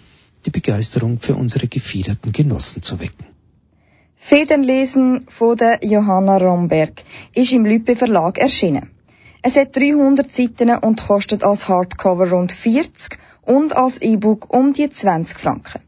die 0.47 0.51
Begeisterung 0.51 1.19
für 1.19 1.37
unsere 1.37 1.69
gefiederten 1.69 2.33
Genossen 2.33 2.83
zu 2.83 2.99
wecken. 2.99 3.27
Federnlesen 4.17 5.27
von 5.29 5.57
der 5.57 5.79
Johanna 5.83 6.39
Romberg 6.39 7.05
ist 7.35 7.53
im 7.53 7.65
Lübbe 7.65 7.95
Verlag 7.95 8.39
erschienen. 8.39 8.91
Es 9.43 9.57
hat 9.57 9.77
300 9.77 10.33
Seiten 10.33 10.71
und 10.71 11.07
kostet 11.07 11.45
als 11.45 11.69
Hardcover 11.69 12.31
rund 12.31 12.51
40 12.51 13.17
und 13.43 13.77
als 13.77 14.03
E-Book 14.03 14.53
um 14.53 14.73
die 14.73 14.91
20 14.91 15.39
Franken. 15.39 15.81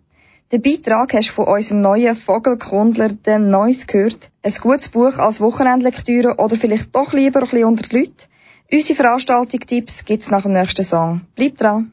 Den 0.52 0.62
Beitrag 0.62 1.14
hast 1.14 1.28
du 1.28 1.32
von 1.32 1.46
unserem 1.46 1.80
neuen 1.80 2.16
Vogelkundler, 2.16 3.10
dem 3.10 3.50
Neues, 3.50 3.86
gehört. 3.86 4.30
Ein 4.42 4.52
gutes 4.60 4.88
Buch 4.88 5.16
als 5.16 5.40
Wochenendlektüre 5.40 6.38
oder 6.38 6.56
vielleicht 6.56 6.92
doch 6.92 7.12
lieber 7.12 7.38
ein 7.38 7.48
bisschen 7.48 7.64
unter 7.66 7.88
die 7.88 7.98
Leute. 7.98 8.26
Unsere 8.72 8.96
Veranstaltungstipps 8.96 10.04
gibt's 10.04 10.28
nach 10.28 10.42
dem 10.42 10.54
nächsten 10.54 10.82
Song. 10.82 11.20
Bleib 11.36 11.56
dran! 11.56 11.92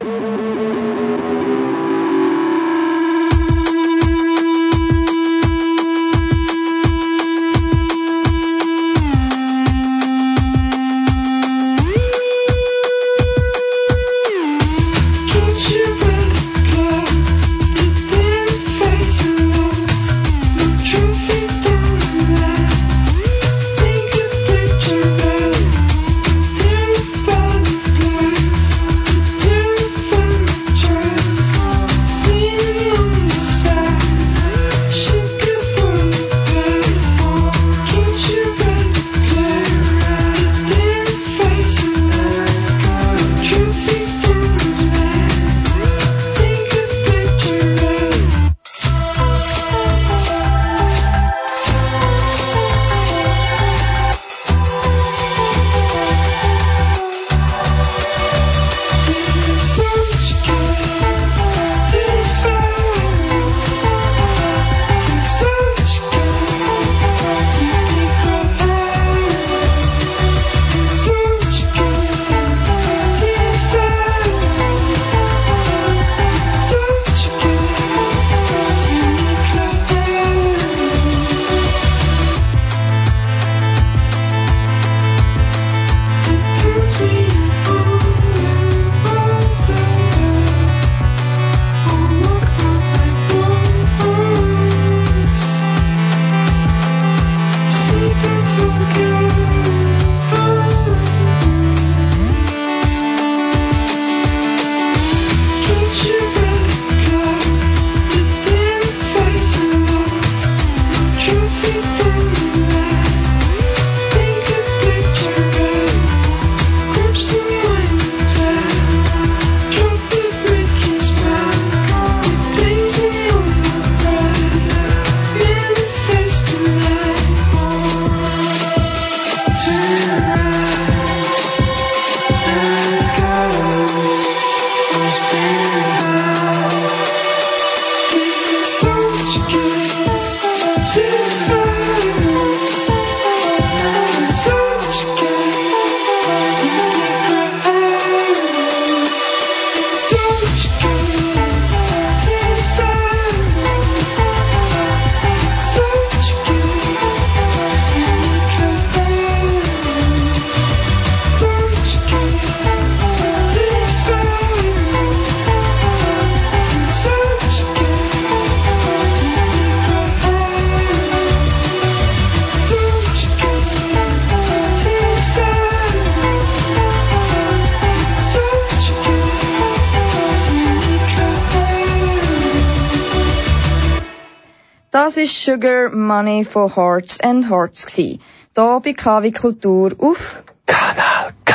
Sugar 185.48 185.96
Money 185.96 186.44
for 186.44 186.68
Hearts 186.76 187.22
and 187.22 187.50
Hearts 187.50 187.86
gsi. 187.86 188.20
Hier 188.54 188.82
bei 188.84 188.92
KW 188.92 189.32
Kultur 189.32 189.94
auf 189.98 190.44
Kanal 190.66 191.32
K. 191.46 191.54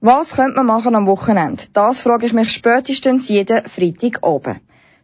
Was 0.00 0.32
könnte 0.34 0.56
man 0.56 0.66
machen 0.66 0.96
am 0.96 1.06
Wochenende? 1.06 1.62
Das 1.72 2.00
frage 2.00 2.26
ich 2.26 2.32
mich 2.32 2.50
spätestens 2.50 3.28
jeden 3.28 3.62
Freitag 3.68 4.26
oben. 4.26 4.58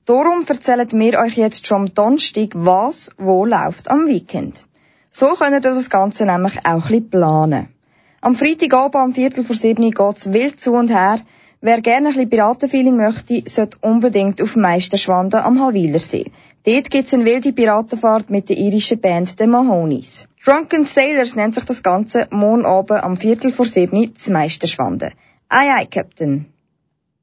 Darum 0.06 0.44
erzählen 0.44 0.90
wir 0.90 1.20
euch 1.20 1.36
jetzt 1.36 1.68
schon 1.68 1.82
am 1.82 1.94
Donnerstag, 1.94 2.48
was 2.54 3.12
wo 3.16 3.44
läuft 3.44 3.88
am 3.92 4.08
Weekend. 4.08 4.66
So 5.12 5.34
könnt 5.34 5.52
ihr 5.52 5.60
das 5.60 5.88
Ganze 5.88 6.26
nämlich 6.26 6.58
auch 6.66 6.72
ein 6.72 6.80
bisschen 6.80 7.10
planen. 7.10 7.68
Am 8.20 8.34
Freitagabend 8.34 8.96
am 8.96 9.14
Viertel 9.14 9.44
vor 9.44 9.54
sieben 9.54 9.88
geht's 9.92 10.32
wild 10.32 10.60
zu 10.60 10.72
und 10.72 10.90
her. 10.90 11.20
Wer 11.62 11.82
gerne 11.82 12.08
ein 12.08 12.14
bisschen 12.14 12.30
Piratenfeeling 12.30 12.96
möchte, 12.96 13.42
sollte 13.46 13.76
unbedingt 13.82 14.40
auf 14.40 14.56
Meisterschwanden 14.56 15.40
am 15.40 15.60
Halwilersee. 15.60 16.32
Dort 16.64 16.90
gibt's 16.90 17.14
eine 17.14 17.25
wilde 17.25 17.55
Piratenfahrt 17.55 18.29
mit 18.29 18.51
der 18.51 18.59
irischen 18.59 19.01
Band 19.01 19.35
The 19.38 19.46
Mahonies. 19.46 20.29
Drunken 20.44 20.85
Sailors 20.85 21.35
nennt 21.35 21.55
sich 21.55 21.64
das 21.64 21.83
Ganze 21.83 22.27
morgen 22.31 22.66
Abend 22.66 23.03
am 23.03 23.16
Viertel 23.16 23.51
vor 23.51 23.64
sieben 23.64 24.14
zu 24.14 24.31
Meisterschwanden. 24.31 25.12
Aye, 25.49 25.73
aye, 25.75 25.87
Captain. 25.87 26.53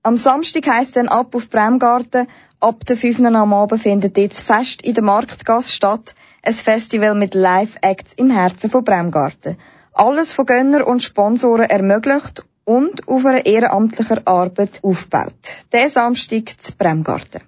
Am 0.02 0.18
Samstag 0.18 0.68
heisst 0.68 0.96
dann 0.96 1.08
ab 1.08 1.36
auf 1.36 1.50
Bremgarten. 1.50 2.26
Ab 2.60 2.84
der 2.88 2.98
5. 2.98 3.20
am 3.26 3.54
Abend 3.54 3.80
findet 3.80 4.18
jetzt 4.18 4.42
Fest 4.42 4.82
in 4.82 4.96
der 4.96 5.04
Marktgasse 5.04 5.72
statt. 5.72 6.16
Ein 6.42 6.54
Festival 6.54 7.14
mit 7.14 7.36
Live-Acts 7.36 8.14
im 8.14 8.32
Herzen 8.32 8.72
von 8.72 8.84
Bremgarten. 8.84 9.58
Alles 9.94 10.34
von 10.34 10.48
Gönner 10.48 10.88
und 10.88 11.04
Sponsoren 11.04 11.70
ermöglicht 11.70 12.44
und 12.64 13.08
auf 13.08 13.24
einer 13.24 13.46
ehrenamtlichen 13.46 14.26
Arbeit 14.26 14.80
aufgebaut. 14.82 15.58
Der 15.72 15.92
Samstag 15.92 16.60
zu 16.60 16.74
Bremgarten. 16.76 17.42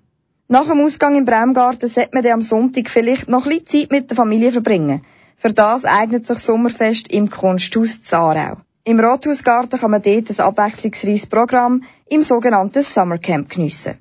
Nach 0.52 0.66
dem 0.66 0.82
Ausgang 0.82 1.16
im 1.16 1.26
Bremgarten 1.26 1.88
sollte 1.88 2.10
man 2.12 2.24
dann 2.24 2.34
am 2.34 2.42
Sonntag 2.42 2.90
vielleicht 2.90 3.30
noch 3.30 3.46
ein 3.46 3.60
bisschen 3.60 3.68
Zeit 3.68 3.92
mit 3.92 4.10
der 4.10 4.18
Familie 4.18 4.52
verbringen. 4.52 5.06
Für 5.38 5.54
das 5.54 5.86
eignet 5.86 6.26
sich 6.26 6.40
Sommerfest 6.40 7.08
im 7.10 7.30
Kunsthaus 7.30 8.02
Zarau. 8.02 8.58
Im 8.84 9.00
Rathausgarten 9.00 9.80
kann 9.80 9.92
man 9.92 10.02
dort 10.02 10.28
ein 10.28 10.40
abwechslungsreiches 10.40 11.28
Programm 11.28 11.84
im 12.10 12.24
sogenannten 12.24 12.82
Summercamp 12.82 13.48
geniessen. 13.48 14.00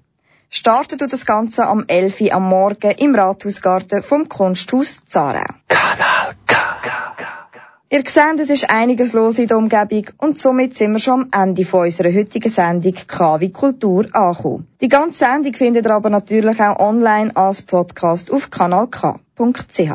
Startet 0.48 1.12
das 1.12 1.26
Ganze 1.26 1.66
am 1.66 1.84
11 1.86 2.18
Uhr 2.22 2.32
am 2.32 2.48
Morgen 2.48 2.92
im 2.92 3.14
Rathausgarten 3.14 4.02
vom 4.02 4.26
Kunsthaus 4.30 5.00
Zarau. 5.06 5.44
Kanal. 5.68 6.34
Ihr 7.90 8.02
seht, 8.06 8.38
es 8.38 8.50
ist 8.50 8.68
einiges 8.68 9.14
los 9.14 9.38
in 9.38 9.46
der 9.46 9.56
Umgebung 9.56 10.04
und 10.18 10.38
somit 10.38 10.76
sind 10.76 10.92
wir 10.92 10.98
schon 10.98 11.28
am 11.30 11.48
Ende 11.48 11.64
von 11.64 11.86
unserer 11.86 12.12
heutigen 12.12 12.50
Sendung 12.50 12.92
KW 12.92 13.48
Kultur 13.48 14.04
angekommen. 14.12 14.68
Die 14.82 14.88
ganze 14.88 15.20
Sendung 15.20 15.54
findet 15.54 15.86
ihr 15.86 15.94
aber 15.94 16.10
natürlich 16.10 16.60
auch 16.60 16.80
online 16.80 17.34
als 17.34 17.62
Podcast 17.62 18.30
auf 18.30 18.50
kanalk.ch. 18.50 19.90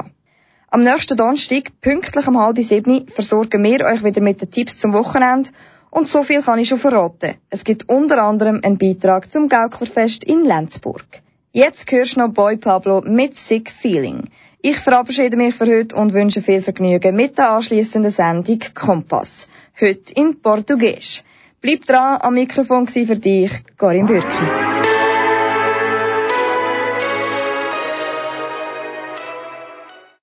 Am 0.71 0.83
nächsten 0.83 1.17
Donnerstag, 1.17 1.69
pünktlich 1.81 2.27
um 2.27 2.39
halb 2.39 2.57
sieben, 2.57 3.05
versorgen 3.09 3.63
wir 3.63 3.85
euch 3.85 4.03
wieder 4.03 4.21
mit 4.21 4.41
den 4.41 4.49
Tipps 4.49 4.79
zum 4.79 4.93
Wochenende 4.93 5.51
und 5.91 6.07
so 6.07 6.23
viel 6.23 6.41
kann 6.41 6.57
ich 6.57 6.69
schon 6.69 6.79
verraten. 6.79 7.35
Es 7.51 7.63
gibt 7.63 7.89
unter 7.89 8.23
anderem 8.23 8.59
einen 8.63 8.79
Beitrag 8.79 9.31
zum 9.31 9.49
Gauklerfest 9.49 10.23
in 10.23 10.45
Lenzburg. 10.45 11.05
Jetzt 11.51 11.91
hörst 11.91 12.15
du 12.15 12.21
noch 12.21 12.33
Boy 12.33 12.57
Pablo 12.57 13.01
mit 13.01 13.35
Sick 13.35 13.69
Feeling. 13.69 14.23
Ich 14.65 14.77
verabschiede 14.77 15.35
mich 15.35 15.55
für 15.55 15.65
heute 15.65 15.93
und 15.97 16.13
wünsche 16.13 16.41
viel 16.41 16.61
Vergnügen 16.61 17.17
mit 17.17 17.37
der 17.37 17.49
anschließenden 17.49 18.09
Sendung 18.09 18.59
Kompass. 18.73 19.49
Heute 19.81 20.13
in 20.13 20.39
Portugiesisch. 20.39 21.21
Bleib 21.59 21.83
dran, 21.83 22.21
am 22.21 22.35
Mikrofon 22.35 22.87
für 22.87 23.17
dich, 23.17 23.51
Corinne 23.77 24.07
Bürki. 24.07 25.02